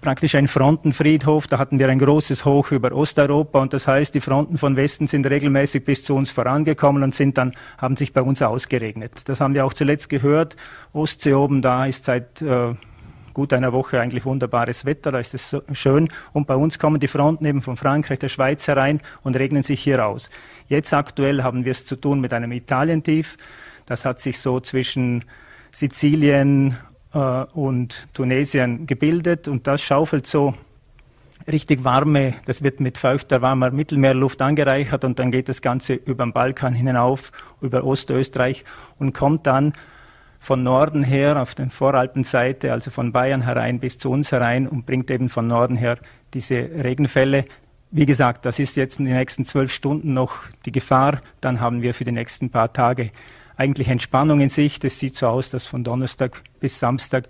praktisch 0.00 0.34
ein 0.34 0.48
Frontenfriedhof. 0.48 1.46
Da 1.46 1.58
hatten 1.58 1.78
wir 1.78 1.88
ein 1.88 1.98
großes 1.98 2.44
Hoch 2.44 2.70
über 2.70 2.92
Osteuropa 2.92 3.60
und 3.60 3.72
das 3.72 3.86
heißt, 3.86 4.14
die 4.14 4.20
Fronten 4.20 4.58
von 4.58 4.76
Westen 4.76 5.06
sind 5.06 5.26
regelmäßig 5.26 5.84
bis 5.84 6.04
zu 6.04 6.14
uns 6.14 6.30
vorangekommen 6.30 7.02
und 7.02 7.14
sind 7.14 7.38
dann, 7.38 7.52
haben 7.78 7.96
sich 7.96 8.12
bei 8.12 8.22
uns 8.22 8.42
ausgeregnet. 8.42 9.12
Das 9.26 9.40
haben 9.40 9.54
wir 9.54 9.64
auch 9.64 9.72
zuletzt 9.72 10.08
gehört. 10.08 10.56
Ostsee 10.92 11.34
oben 11.34 11.62
da 11.62 11.86
ist 11.86 12.04
seit 12.04 12.42
äh, 12.42 12.74
gut 13.34 13.52
einer 13.52 13.72
Woche 13.72 14.00
eigentlich 14.00 14.24
wunderbares 14.24 14.84
Wetter, 14.84 15.12
da 15.12 15.18
ist 15.18 15.34
es 15.34 15.50
so 15.50 15.62
schön. 15.72 16.08
Und 16.32 16.46
bei 16.46 16.56
uns 16.56 16.78
kommen 16.78 17.00
die 17.00 17.08
Fronten 17.08 17.44
eben 17.44 17.62
von 17.62 17.76
Frankreich, 17.76 18.18
der 18.18 18.28
Schweiz 18.28 18.66
herein 18.68 19.00
und 19.22 19.36
regnen 19.36 19.62
sich 19.62 19.80
hier 19.82 20.04
aus. 20.04 20.30
Jetzt 20.68 20.92
aktuell 20.92 21.42
haben 21.42 21.64
wir 21.64 21.72
es 21.72 21.86
zu 21.86 21.96
tun 21.96 22.20
mit 22.20 22.32
einem 22.32 22.52
Italientief. 22.52 23.36
Das 23.86 24.04
hat 24.04 24.20
sich 24.20 24.38
so 24.38 24.60
zwischen 24.60 25.24
Sizilien, 25.72 26.76
und 27.12 28.08
Tunesien 28.14 28.86
gebildet 28.86 29.48
und 29.48 29.66
das 29.66 29.82
schaufelt 29.82 30.26
so 30.26 30.54
richtig 31.50 31.84
warme, 31.84 32.34
das 32.46 32.62
wird 32.62 32.80
mit 32.80 32.98
feuchter, 32.98 33.42
warmer 33.42 33.70
Mittelmeerluft 33.70 34.40
angereichert 34.42 35.04
und 35.04 35.18
dann 35.18 35.30
geht 35.30 35.48
das 35.48 35.62
Ganze 35.62 35.94
über 35.94 36.24
den 36.24 36.32
Balkan 36.32 36.74
hinauf, 36.74 37.32
über 37.60 37.84
Ostösterreich 37.84 38.64
und 38.98 39.12
kommt 39.12 39.46
dann 39.46 39.72
von 40.38 40.62
Norden 40.62 41.04
her 41.04 41.40
auf 41.40 41.54
der 41.54 41.68
Voralpenseite, 41.70 42.72
also 42.72 42.90
von 42.90 43.12
Bayern 43.12 43.42
herein 43.42 43.78
bis 43.78 43.98
zu 43.98 44.10
uns 44.10 44.32
herein 44.32 44.66
und 44.66 44.86
bringt 44.86 45.10
eben 45.10 45.28
von 45.28 45.46
Norden 45.46 45.76
her 45.76 45.98
diese 46.32 46.56
Regenfälle. 46.56 47.44
Wie 47.90 48.06
gesagt, 48.06 48.46
das 48.46 48.58
ist 48.58 48.76
jetzt 48.76 49.00
in 49.00 49.06
den 49.06 49.16
nächsten 49.16 49.44
zwölf 49.44 49.72
Stunden 49.72 50.14
noch 50.14 50.36
die 50.64 50.72
Gefahr. 50.72 51.20
Dann 51.40 51.60
haben 51.60 51.82
wir 51.82 51.92
für 51.92 52.04
die 52.04 52.12
nächsten 52.12 52.48
paar 52.48 52.72
Tage 52.72 53.10
eigentlich 53.60 53.88
Entspannung 53.88 54.40
in 54.40 54.48
Sicht. 54.48 54.84
Es 54.86 54.98
sieht 54.98 55.16
so 55.16 55.26
aus, 55.26 55.50
dass 55.50 55.66
von 55.66 55.84
Donnerstag 55.84 56.42
bis 56.60 56.78
Samstag 56.78 57.28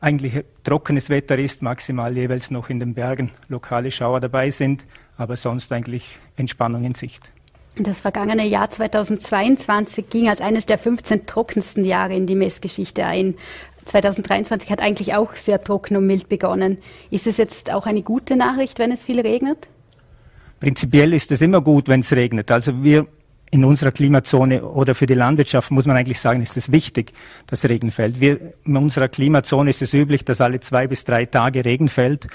eigentlich 0.00 0.44
trockenes 0.62 1.08
Wetter 1.08 1.38
ist, 1.38 1.62
maximal 1.62 2.14
jeweils 2.14 2.50
noch 2.50 2.68
in 2.68 2.78
den 2.78 2.92
Bergen 2.92 3.30
lokale 3.48 3.90
Schauer 3.90 4.20
dabei 4.20 4.50
sind, 4.50 4.86
aber 5.16 5.36
sonst 5.36 5.72
eigentlich 5.72 6.18
Entspannung 6.36 6.84
in 6.84 6.94
Sicht. 6.94 7.32
Das 7.78 8.00
vergangene 8.00 8.46
Jahr 8.46 8.70
2022 8.70 10.10
ging 10.10 10.28
als 10.28 10.42
eines 10.42 10.66
der 10.66 10.76
15 10.76 11.24
trockensten 11.24 11.84
Jahre 11.84 12.14
in 12.14 12.26
die 12.26 12.36
Messgeschichte 12.36 13.06
ein. 13.06 13.34
2023 13.86 14.70
hat 14.70 14.82
eigentlich 14.82 15.14
auch 15.14 15.34
sehr 15.34 15.62
trocken 15.64 15.96
und 15.96 16.06
mild 16.06 16.28
begonnen. 16.28 16.78
Ist 17.10 17.26
es 17.26 17.38
jetzt 17.38 17.72
auch 17.72 17.86
eine 17.86 18.02
gute 18.02 18.36
Nachricht, 18.36 18.78
wenn 18.78 18.92
es 18.92 19.04
viel 19.04 19.20
regnet? 19.20 19.68
Prinzipiell 20.60 21.14
ist 21.14 21.32
es 21.32 21.40
immer 21.40 21.62
gut, 21.62 21.88
wenn 21.88 22.00
es 22.00 22.12
regnet. 22.12 22.50
Also 22.50 22.82
wir 22.82 23.06
in 23.50 23.64
unserer 23.64 23.92
Klimazone 23.92 24.64
oder 24.64 24.94
für 24.94 25.06
die 25.06 25.14
Landwirtschaft 25.14 25.70
muss 25.70 25.86
man 25.86 25.96
eigentlich 25.96 26.18
sagen, 26.18 26.42
ist 26.42 26.56
es 26.56 26.72
wichtig, 26.72 27.12
dass 27.46 27.64
Regen 27.64 27.90
fällt. 27.90 28.20
Wir, 28.20 28.52
in 28.64 28.76
unserer 28.76 29.08
Klimazone 29.08 29.70
ist 29.70 29.82
es 29.82 29.94
üblich, 29.94 30.24
dass 30.24 30.40
alle 30.40 30.60
zwei 30.60 30.86
bis 30.86 31.04
drei 31.04 31.26
Tage 31.26 31.64
Regen 31.64 31.88
fällt. 31.88 32.26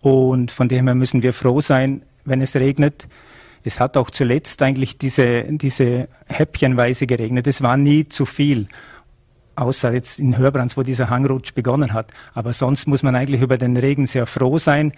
Und 0.00 0.50
von 0.50 0.68
dem 0.68 0.86
her 0.86 0.94
müssen 0.94 1.22
wir 1.22 1.32
froh 1.32 1.60
sein, 1.60 2.02
wenn 2.24 2.40
es 2.40 2.54
regnet. 2.56 3.08
Es 3.64 3.80
hat 3.80 3.96
auch 3.96 4.10
zuletzt 4.10 4.62
eigentlich 4.62 4.96
diese, 4.96 5.44
diese 5.48 6.08
häppchenweise 6.26 7.06
geregnet. 7.06 7.46
Es 7.46 7.60
war 7.62 7.76
nie 7.76 8.08
zu 8.08 8.24
viel, 8.24 8.66
außer 9.56 9.92
jetzt 9.92 10.18
in 10.18 10.38
Hörbrands, 10.38 10.76
wo 10.76 10.82
dieser 10.82 11.10
Hangrutsch 11.10 11.52
begonnen 11.54 11.92
hat. 11.92 12.10
Aber 12.32 12.54
sonst 12.54 12.86
muss 12.86 13.02
man 13.02 13.14
eigentlich 13.16 13.42
über 13.42 13.58
den 13.58 13.76
Regen 13.76 14.06
sehr 14.06 14.26
froh 14.26 14.58
sein. 14.58 14.92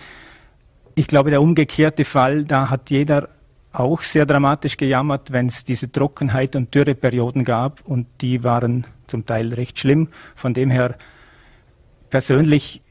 Ich 0.94 1.08
glaube, 1.08 1.30
der 1.30 1.42
umgekehrte 1.42 2.04
Fall, 2.04 2.44
da 2.44 2.70
hat 2.70 2.90
jeder 2.90 3.28
auch 3.72 4.02
sehr 4.02 4.26
dramatisch 4.26 4.76
gejammert, 4.76 5.32
wenn 5.32 5.46
es 5.46 5.64
diese 5.64 5.90
Trockenheit 5.90 6.56
und 6.56 6.74
Dürreperioden 6.74 7.44
gab 7.44 7.82
und 7.86 8.06
die 8.20 8.42
waren 8.42 8.86
zum 9.06 9.26
Teil 9.26 9.54
recht 9.54 9.78
schlimm. 9.78 10.08
Von 10.34 10.54
dem 10.54 10.70
her 10.70 10.96
persönlich 12.10 12.82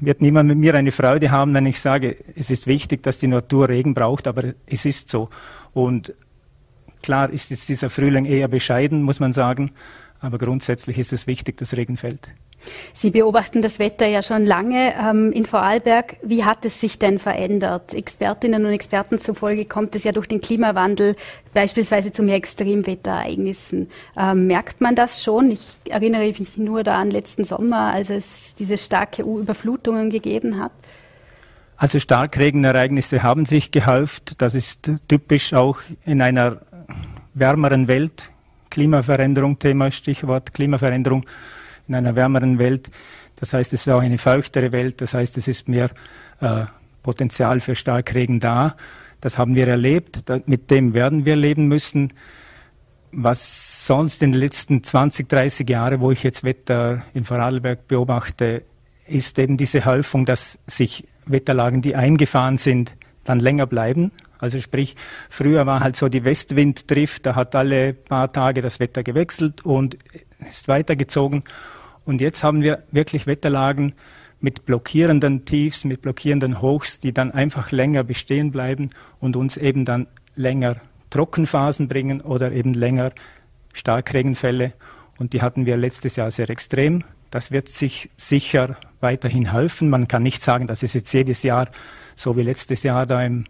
wird 0.00 0.20
niemand 0.20 0.48
mit 0.48 0.58
mir 0.58 0.74
eine 0.74 0.90
Freude 0.90 1.30
haben, 1.30 1.54
wenn 1.54 1.66
ich 1.66 1.80
sage, 1.80 2.16
es 2.34 2.50
ist 2.50 2.66
wichtig, 2.66 3.02
dass 3.02 3.18
die 3.18 3.26
Natur 3.28 3.68
Regen 3.68 3.94
braucht, 3.94 4.26
aber 4.26 4.54
es 4.66 4.84
ist 4.84 5.10
so. 5.10 5.28
Und 5.72 6.14
klar 7.02 7.30
ist 7.30 7.50
jetzt 7.50 7.68
dieser 7.68 7.90
Frühling 7.90 8.24
eher 8.24 8.48
bescheiden, 8.48 9.02
muss 9.02 9.20
man 9.20 9.32
sagen, 9.32 9.72
aber 10.20 10.38
grundsätzlich 10.38 10.98
ist 10.98 11.12
es 11.12 11.26
wichtig, 11.26 11.58
dass 11.58 11.76
Regen 11.76 11.96
fällt. 11.96 12.28
Sie 12.92 13.10
beobachten 13.10 13.62
das 13.62 13.78
Wetter 13.78 14.06
ja 14.06 14.22
schon 14.22 14.44
lange 14.44 14.94
ähm, 14.98 15.32
in 15.32 15.46
Vorarlberg. 15.46 16.16
Wie 16.22 16.44
hat 16.44 16.64
es 16.64 16.80
sich 16.80 16.98
denn 16.98 17.18
verändert? 17.18 17.94
Expertinnen 17.94 18.64
und 18.64 18.72
Experten 18.72 19.18
zufolge 19.18 19.64
kommt 19.64 19.94
es 19.94 20.04
ja 20.04 20.12
durch 20.12 20.26
den 20.26 20.40
Klimawandel 20.40 21.16
beispielsweise 21.54 22.12
zu 22.12 22.22
mehr 22.22 22.36
Extremwetterereignissen. 22.36 23.88
Ähm, 24.16 24.46
merkt 24.46 24.80
man 24.80 24.94
das 24.94 25.22
schon? 25.22 25.50
Ich 25.50 25.66
erinnere 25.88 26.26
mich 26.26 26.56
nur 26.56 26.82
da 26.82 26.98
an 26.98 27.10
letzten 27.10 27.44
Sommer, 27.44 27.92
als 27.92 28.10
es 28.10 28.54
diese 28.54 28.78
starke 28.78 29.22
Überflutungen 29.22 30.10
gegeben 30.10 30.58
hat. 30.60 30.72
Also 31.76 32.00
Starkregenereignisse 32.00 33.22
haben 33.22 33.46
sich 33.46 33.70
gehäuft. 33.70 34.42
Das 34.42 34.56
ist 34.56 34.90
typisch 35.06 35.54
auch 35.54 35.78
in 36.04 36.20
einer 36.20 36.58
wärmeren 37.34 37.86
Welt. 37.86 38.30
Klimaveränderung, 38.70 39.58
Thema, 39.58 39.90
Stichwort 39.90 40.52
Klimaveränderung 40.52 41.24
in 41.88 41.94
einer 41.94 42.14
wärmeren 42.14 42.58
Welt. 42.58 42.90
Das 43.36 43.52
heißt, 43.52 43.72
es 43.72 43.86
ist 43.86 43.92
auch 43.92 44.00
eine 44.00 44.18
feuchtere 44.18 44.72
Welt. 44.72 45.00
Das 45.00 45.14
heißt, 45.14 45.36
es 45.38 45.48
ist 45.48 45.68
mehr 45.68 45.90
äh, 46.40 46.64
Potenzial 47.02 47.60
für 47.60 47.74
Starkregen 47.74 48.40
da. 48.40 48.76
Das 49.20 49.38
haben 49.38 49.54
wir 49.54 49.66
erlebt. 49.66 50.22
Da, 50.26 50.40
mit 50.46 50.70
dem 50.70 50.94
werden 50.94 51.24
wir 51.24 51.36
leben 51.36 51.66
müssen. 51.66 52.12
Was 53.10 53.86
sonst 53.86 54.22
in 54.22 54.32
den 54.32 54.40
letzten 54.40 54.84
20, 54.84 55.28
30 55.28 55.68
Jahren, 55.68 56.00
wo 56.00 56.10
ich 56.10 56.22
jetzt 56.22 56.44
Wetter 56.44 57.02
in 57.14 57.24
Vorarlberg 57.24 57.88
beobachte, 57.88 58.62
ist 59.06 59.38
eben 59.38 59.56
diese 59.56 59.84
Häufung, 59.84 60.26
dass 60.26 60.58
sich 60.66 61.08
Wetterlagen, 61.24 61.80
die 61.80 61.96
eingefahren 61.96 62.58
sind, 62.58 62.94
dann 63.24 63.40
länger 63.40 63.66
bleiben. 63.66 64.12
Also 64.38 64.60
sprich, 64.60 64.94
früher 65.30 65.66
war 65.66 65.80
halt 65.80 65.96
so 65.96 66.08
die 66.08 66.24
Westwinddrift, 66.24 67.26
da 67.26 67.34
hat 67.34 67.54
alle 67.54 67.92
paar 67.92 68.30
Tage 68.32 68.60
das 68.60 68.78
Wetter 68.78 69.02
gewechselt 69.02 69.64
und 69.64 69.98
ist 70.50 70.68
weitergezogen. 70.68 71.42
Und 72.08 72.22
jetzt 72.22 72.42
haben 72.42 72.62
wir 72.62 72.84
wirklich 72.90 73.26
Wetterlagen 73.26 73.92
mit 74.40 74.64
blockierenden 74.64 75.44
Tiefs, 75.44 75.84
mit 75.84 76.00
blockierenden 76.00 76.62
Hochs, 76.62 77.00
die 77.00 77.12
dann 77.12 77.32
einfach 77.32 77.70
länger 77.70 78.02
bestehen 78.02 78.50
bleiben 78.50 78.88
und 79.20 79.36
uns 79.36 79.58
eben 79.58 79.84
dann 79.84 80.06
länger 80.34 80.76
Trockenphasen 81.10 81.86
bringen 81.86 82.22
oder 82.22 82.50
eben 82.52 82.72
länger 82.72 83.12
Starkregenfälle. 83.74 84.72
Und 85.18 85.34
die 85.34 85.42
hatten 85.42 85.66
wir 85.66 85.76
letztes 85.76 86.16
Jahr 86.16 86.30
sehr 86.30 86.48
extrem. 86.48 87.04
Das 87.30 87.50
wird 87.50 87.68
sich 87.68 88.08
sicher 88.16 88.78
weiterhin 89.02 89.52
helfen. 89.52 89.90
Man 89.90 90.08
kann 90.08 90.22
nicht 90.22 90.42
sagen, 90.42 90.66
dass 90.66 90.82
es 90.82 90.94
jetzt 90.94 91.12
jedes 91.12 91.42
Jahr, 91.42 91.68
so 92.16 92.38
wie 92.38 92.42
letztes 92.42 92.84
Jahr 92.84 93.04
da 93.04 93.22
im 93.22 93.44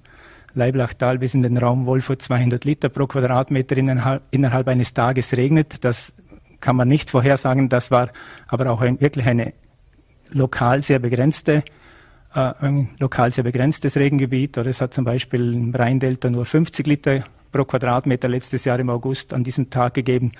Leiblachtal 0.54 1.18
bis 1.18 1.32
in 1.32 1.42
den 1.42 1.58
Raum 1.58 1.86
Wolfurt 1.86 2.22
200 2.22 2.64
Liter 2.64 2.88
pro 2.88 3.06
Quadratmeter 3.06 3.76
innerhalb 3.76 4.66
eines 4.66 4.94
Tages 4.94 5.36
regnet. 5.36 5.84
Das 5.84 6.12
kann 6.60 6.76
man 6.76 6.88
nicht 6.88 7.10
vorhersagen. 7.10 7.68
Das 7.68 7.90
war 7.90 8.10
aber 8.46 8.70
auch 8.70 8.80
ein, 8.80 9.00
wirklich 9.00 9.26
eine 9.26 9.52
lokal 10.30 10.82
sehr 10.82 10.98
begrenzte 10.98 11.62
äh, 12.34 12.52
ein 12.60 12.88
lokal 12.98 13.32
sehr 13.32 13.44
begrenztes 13.44 13.96
Regengebiet. 13.96 14.58
Oder 14.58 14.70
es 14.70 14.80
hat 14.80 14.94
zum 14.94 15.04
Beispiel 15.04 15.54
im 15.54 15.74
Rheindelta 15.74 16.30
nur 16.30 16.44
50 16.44 16.86
Liter 16.86 17.24
pro 17.52 17.64
Quadratmeter 17.64 18.28
letztes 18.28 18.64
Jahr 18.64 18.78
im 18.78 18.90
August 18.90 19.32
an 19.32 19.44
diesem 19.44 19.70
Tag 19.70 19.94
gegeben, 19.94 20.32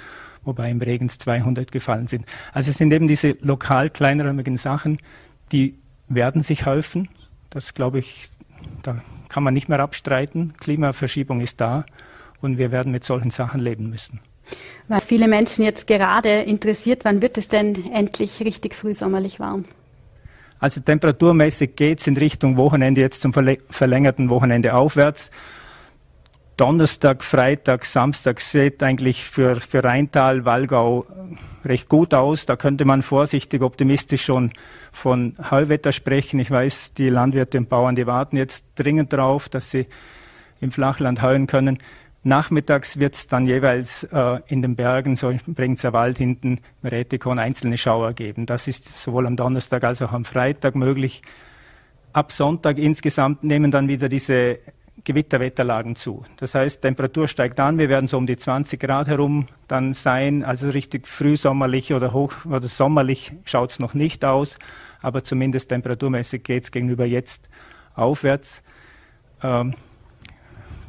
wobei 0.45 0.71
im 0.71 0.81
Regens 0.81 1.19
200 1.19 1.73
gefallen 1.73 2.07
sind. 2.07 2.27
Also 2.53 2.71
es 2.71 2.79
sind 2.79 2.93
eben 2.93 3.09
diese 3.09 3.37
lokal 3.41 3.91
kleinräumigen 3.91 4.57
Sachen, 4.57 4.99
die 5.53 5.79
werden 6.09 6.43
sich 6.43 6.67
helfen. 6.67 7.09
Das 7.51 7.75
glaube 7.75 7.99
ich, 7.99 8.29
da 8.83 9.01
kann 9.29 9.43
man 9.43 9.55
nicht 9.55 9.69
mehr 9.69 9.81
abstreiten. 9.81 10.55
Klimaverschiebung 10.59 11.41
ist 11.41 11.61
da 11.61 11.85
und 12.41 12.59
wir 12.59 12.71
werden 12.71 12.93
mit 12.93 13.05
solchen 13.05 13.31
Sachen 13.31 13.61
leben 13.61 13.89
müssen. 13.89 14.21
Weil 14.89 15.01
viele 15.01 15.29
Menschen 15.29 15.65
jetzt 15.65 15.87
gerade 15.87 16.43
interessiert, 16.43 17.05
wann 17.05 17.21
wird 17.21 17.37
es 17.39 17.49
denn 17.49 17.93
endlich 17.93 18.41
richtig 18.41 18.75
frühsommerlich 18.75 19.39
warm? 19.39 19.65
Also 20.61 20.81
temperaturmäßig 20.81 21.77
geht 21.77 22.01
es 22.01 22.07
in 22.07 22.17
Richtung 22.17 22.57
Wochenende 22.57 23.01
jetzt 23.01 23.23
zum 23.23 23.33
verlängerten 23.33 24.29
Wochenende 24.29 24.75
aufwärts. 24.75 25.31
Donnerstag, 26.57 27.23
Freitag, 27.23 27.85
Samstag 27.85 28.41
sieht 28.41 28.83
eigentlich 28.83 29.23
für, 29.23 29.61
für 29.61 29.85
Rheintal, 29.85 30.45
Wallgau 30.45 31.07
recht 31.65 31.89
gut 31.89 32.13
aus. 32.15 32.47
Da 32.47 32.57
könnte 32.57 32.85
man 32.85 33.03
vorsichtig 33.03 33.63
optimistisch 33.63 34.25
schon 34.25 34.51
von 34.93 35.37
Heuwetter 35.53 35.93
sprechen. 35.93 36.41
Ich 36.41 36.51
weiß, 36.51 36.95
die 36.95 37.11
Landwirte 37.11 37.59
und 37.59 37.69
Bauern, 37.69 37.95
die 37.95 38.09
warten 38.09 38.37
jetzt 38.37 38.65
dringend 38.75 39.13
darauf, 39.13 39.49
dass 39.49 39.71
sie 39.71 39.87
im 40.61 40.73
Flachland 40.73 41.23
heuen 41.23 41.47
können. 41.47 41.79
Nachmittags 42.25 42.99
wird 42.99 43.15
es 43.15 43.27
dann 43.27 43.47
jeweils 43.47 44.05
äh, 44.05 44.41
in 44.49 44.61
den 44.61 44.77
Bergen, 44.77 45.17
so 45.17 45.31
im 45.31 45.39
Bringzer 45.47 45.93
Wald 45.93 46.19
hinten, 46.19 46.61
im 46.83 46.89
Rätikon, 46.89 47.39
einzelne 47.39 47.79
Schauer 47.79 48.13
geben. 48.13 48.45
Das 48.45 48.69
ist 48.69 49.03
sowohl 49.03 49.27
am 49.27 49.37
Donnerstag 49.37 49.85
als 49.85 50.03
auch 50.03 50.13
am 50.13 50.25
Freitag 50.25 50.75
möglich. 50.75 51.23
Ab 52.13 52.33
Sonntag 52.33 52.79
insgesamt 52.79 53.45
nehmen 53.45 53.71
dann 53.71 53.87
wieder 53.87 54.09
diese 54.09 54.59
Gewitterwetterlagen 55.05 55.95
zu. 55.95 56.25
Das 56.37 56.55
heißt, 56.55 56.83
Temperatur 56.83 57.29
steigt 57.29 57.61
an, 57.61 57.79
wir 57.79 57.89
werden 57.89 58.09
so 58.09 58.19
um 58.19 58.27
die 58.27 58.37
20 58.37 58.81
Grad 58.81 59.09
herum 59.09 59.47
dann 59.69 59.95
sein, 59.95 60.45
also 60.45 60.71
richtig 60.71 61.07
frühsommerlich 61.07 61.95
oder 61.95 62.13
hoch 62.13 62.33
oder 62.47 62.67
sommerlich 62.67 63.33
schaut 63.45 63.71
es 63.71 63.79
noch 63.79 63.95
nicht 63.95 64.25
aus, 64.25 64.59
aber 65.01 65.23
zumindest 65.23 65.69
temperaturmäßig 65.69 66.43
geht 66.43 66.65
es 66.65 66.71
gegenüber 66.73 67.07
jetzt 67.07 67.49
aufwärts. 67.95 68.63
Ähm, 69.43 69.75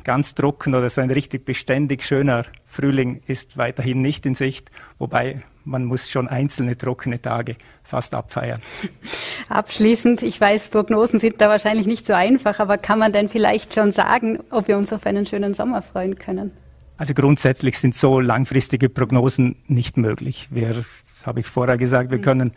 ganz 0.03 0.35
trocken 0.35 0.75
oder 0.75 0.89
so 0.89 1.01
ein 1.01 1.12
richtig 1.12 1.45
beständig 1.45 2.03
schöner 2.03 2.45
Frühling 2.65 3.21
ist 3.27 3.57
weiterhin 3.57 4.01
nicht 4.01 4.25
in 4.25 4.35
Sicht, 4.35 4.71
wobei 4.97 5.41
man 5.65 5.85
muss 5.85 6.09
schon 6.09 6.27
einzelne 6.27 6.77
trockene 6.77 7.21
Tage 7.21 7.55
fast 7.83 8.13
abfeiern. 8.15 8.62
Abschließend, 9.49 10.23
ich 10.23 10.39
weiß, 10.39 10.69
Prognosen 10.69 11.19
sind 11.19 11.41
da 11.41 11.49
wahrscheinlich 11.49 11.88
nicht 11.88 12.05
so 12.05 12.13
einfach, 12.13 12.59
aber 12.59 12.77
kann 12.77 12.99
man 12.99 13.12
denn 13.12 13.29
vielleicht 13.29 13.73
schon 13.73 13.91
sagen, 13.91 14.39
ob 14.49 14.67
wir 14.67 14.77
uns 14.77 14.91
auf 14.93 15.05
einen 15.05 15.25
schönen 15.25 15.53
Sommer 15.53 15.81
freuen 15.81 16.17
können? 16.17 16.51
Also 16.97 17.13
grundsätzlich 17.13 17.79
sind 17.79 17.95
so 17.95 18.19
langfristige 18.19 18.89
Prognosen 18.89 19.55
nicht 19.67 19.95
möglich. 19.95 20.49
Wir, 20.51 20.73
das 20.73 21.25
habe 21.25 21.39
ich 21.39 21.47
vorher 21.47 21.77
gesagt, 21.77 22.12
wir 22.12 22.17
mhm. 22.17 22.23
können 22.23 22.51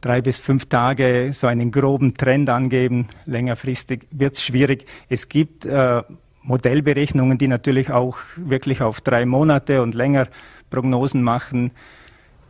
drei 0.00 0.20
bis 0.20 0.38
fünf 0.38 0.66
Tage 0.66 1.30
so 1.32 1.46
einen 1.46 1.70
groben 1.70 2.14
Trend 2.14 2.50
angeben. 2.50 3.08
Längerfristig 3.24 4.06
wird 4.10 4.34
es 4.34 4.42
schwierig. 4.42 4.86
Es 5.08 5.28
gibt 5.28 5.64
äh, 5.64 6.02
Modellberechnungen, 6.46 7.38
die 7.38 7.48
natürlich 7.48 7.90
auch 7.90 8.18
wirklich 8.36 8.80
auf 8.80 9.00
drei 9.00 9.26
Monate 9.26 9.82
und 9.82 9.94
länger 9.94 10.28
Prognosen 10.70 11.22
machen. 11.22 11.72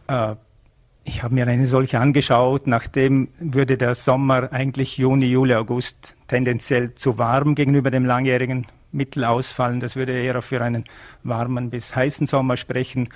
Äh, 0.06 0.36
ich 1.04 1.22
habe 1.22 1.34
mir 1.34 1.46
eine 1.46 1.66
solche 1.66 1.98
angeschaut. 1.98 2.66
Nachdem 2.66 3.28
würde 3.38 3.76
der 3.76 3.94
Sommer 3.94 4.52
eigentlich 4.52 4.98
Juni, 4.98 5.26
Juli, 5.26 5.54
August 5.54 6.14
tendenziell 6.28 6.94
zu 6.94 7.16
warm 7.16 7.54
gegenüber 7.54 7.90
dem 7.90 8.04
langjährigen 8.04 8.66
Mittel 8.92 9.24
ausfallen. 9.24 9.80
Das 9.80 9.96
würde 9.96 10.20
eher 10.20 10.42
für 10.42 10.60
einen 10.60 10.84
warmen 11.22 11.70
bis 11.70 11.94
heißen 11.94 12.26
Sommer 12.26 12.56
sprechen. 12.56 13.08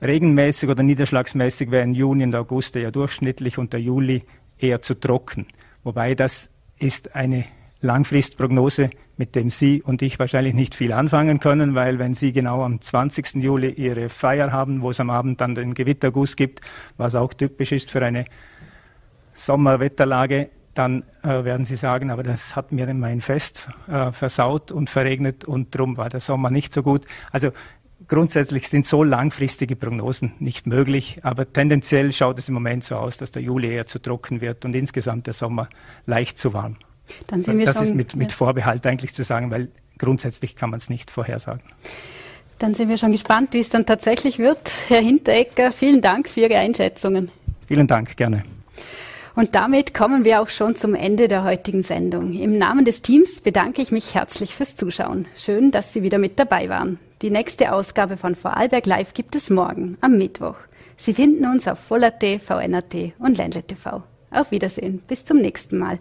Regenmäßig 0.00 0.70
oder 0.70 0.82
niederschlagsmäßig 0.82 1.70
wären 1.70 1.94
Juni 1.94 2.24
und 2.24 2.34
August 2.34 2.76
eher 2.76 2.90
durchschnittlich 2.90 3.58
und 3.58 3.72
der 3.72 3.80
Juli 3.80 4.22
eher 4.58 4.80
zu 4.80 4.98
trocken. 4.98 5.46
Wobei 5.82 6.14
das 6.14 6.48
ist 6.78 7.14
eine 7.14 7.44
Langfristprognose, 7.82 8.90
mit 9.16 9.34
dem 9.34 9.50
Sie 9.50 9.82
und 9.82 10.02
ich 10.02 10.18
wahrscheinlich 10.18 10.54
nicht 10.54 10.74
viel 10.74 10.92
anfangen 10.92 11.40
können, 11.40 11.74
weil 11.74 11.98
wenn 11.98 12.14
Sie 12.14 12.32
genau 12.32 12.62
am 12.62 12.80
20. 12.80 13.36
Juli 13.36 13.70
Ihre 13.70 14.08
Feier 14.08 14.52
haben, 14.52 14.82
wo 14.82 14.90
es 14.90 15.00
am 15.00 15.10
Abend 15.10 15.40
dann 15.40 15.54
den 15.54 15.74
Gewitterguss 15.74 16.36
gibt, 16.36 16.60
was 16.96 17.14
auch 17.14 17.32
typisch 17.32 17.72
ist 17.72 17.90
für 17.90 18.04
eine 18.04 18.24
Sommerwetterlage, 19.34 20.50
dann 20.74 21.04
äh, 21.22 21.44
werden 21.44 21.64
Sie 21.64 21.76
sagen, 21.76 22.10
aber 22.10 22.22
das 22.22 22.54
hat 22.54 22.72
mir 22.72 22.92
mein 22.94 23.20
Fest 23.20 23.68
äh, 23.88 24.12
versaut 24.12 24.72
und 24.72 24.88
verregnet 24.88 25.44
und 25.44 25.74
darum 25.74 25.96
war 25.96 26.08
der 26.08 26.20
Sommer 26.20 26.50
nicht 26.50 26.72
so 26.72 26.82
gut. 26.82 27.06
Also 27.32 27.50
grundsätzlich 28.08 28.68
sind 28.68 28.86
so 28.86 29.02
langfristige 29.02 29.76
Prognosen 29.76 30.32
nicht 30.38 30.66
möglich, 30.66 31.20
aber 31.22 31.50
tendenziell 31.50 32.12
schaut 32.12 32.38
es 32.38 32.48
im 32.48 32.54
Moment 32.54 32.84
so 32.84 32.96
aus, 32.96 33.16
dass 33.16 33.32
der 33.32 33.42
Juli 33.42 33.72
eher 33.72 33.86
zu 33.86 33.98
trocken 34.00 34.40
wird 34.40 34.64
und 34.64 34.74
insgesamt 34.74 35.26
der 35.26 35.34
Sommer 35.34 35.68
leicht 36.06 36.38
zu 36.38 36.52
warm. 36.52 36.76
Dann 37.26 37.42
sind 37.42 37.58
wir 37.58 37.66
das 37.66 37.76
schon, 37.76 37.86
ist 37.86 37.94
mit, 37.94 38.16
mit 38.16 38.32
Vorbehalt 38.32 38.86
eigentlich 38.86 39.14
zu 39.14 39.22
sagen, 39.22 39.50
weil 39.50 39.68
grundsätzlich 39.98 40.56
kann 40.56 40.70
man 40.70 40.78
es 40.78 40.90
nicht 40.90 41.10
vorhersagen. 41.10 41.62
Dann 42.58 42.74
sind 42.74 42.88
wir 42.88 42.98
schon 42.98 43.12
gespannt, 43.12 43.54
wie 43.54 43.60
es 43.60 43.70
dann 43.70 43.86
tatsächlich 43.86 44.38
wird. 44.38 44.70
Herr 44.88 45.00
Hinteregger, 45.00 45.72
vielen 45.72 46.02
Dank 46.02 46.28
für 46.28 46.40
Ihre 46.40 46.58
Einschätzungen. 46.58 47.30
Vielen 47.66 47.86
Dank, 47.86 48.16
gerne. 48.16 48.42
Und 49.36 49.54
damit 49.54 49.94
kommen 49.94 50.24
wir 50.24 50.42
auch 50.42 50.48
schon 50.48 50.76
zum 50.76 50.94
Ende 50.94 51.28
der 51.28 51.44
heutigen 51.44 51.82
Sendung. 51.82 52.34
Im 52.34 52.58
Namen 52.58 52.84
des 52.84 53.00
Teams 53.00 53.40
bedanke 53.40 53.80
ich 53.80 53.92
mich 53.92 54.14
herzlich 54.14 54.54
fürs 54.54 54.76
Zuschauen. 54.76 55.26
Schön, 55.36 55.70
dass 55.70 55.92
Sie 55.92 56.02
wieder 56.02 56.18
mit 56.18 56.38
dabei 56.38 56.68
waren. 56.68 56.98
Die 57.22 57.30
nächste 57.30 57.72
Ausgabe 57.72 58.16
von 58.16 58.34
Vorarlberg 58.34 58.86
Live 58.86 59.14
gibt 59.14 59.34
es 59.34 59.48
morgen, 59.48 59.96
am 60.00 60.18
Mittwoch. 60.18 60.56
Sie 60.96 61.14
finden 61.14 61.46
uns 61.46 61.66
auf 61.68 61.78
Voll.at, 61.78 62.22
VNAT 62.22 63.14
und 63.18 63.38
Ländle 63.38 63.62
TV. 63.62 64.02
Auf 64.30 64.50
Wiedersehen. 64.50 65.00
Bis 65.06 65.24
zum 65.24 65.38
nächsten 65.38 65.78
Mal. 65.78 66.00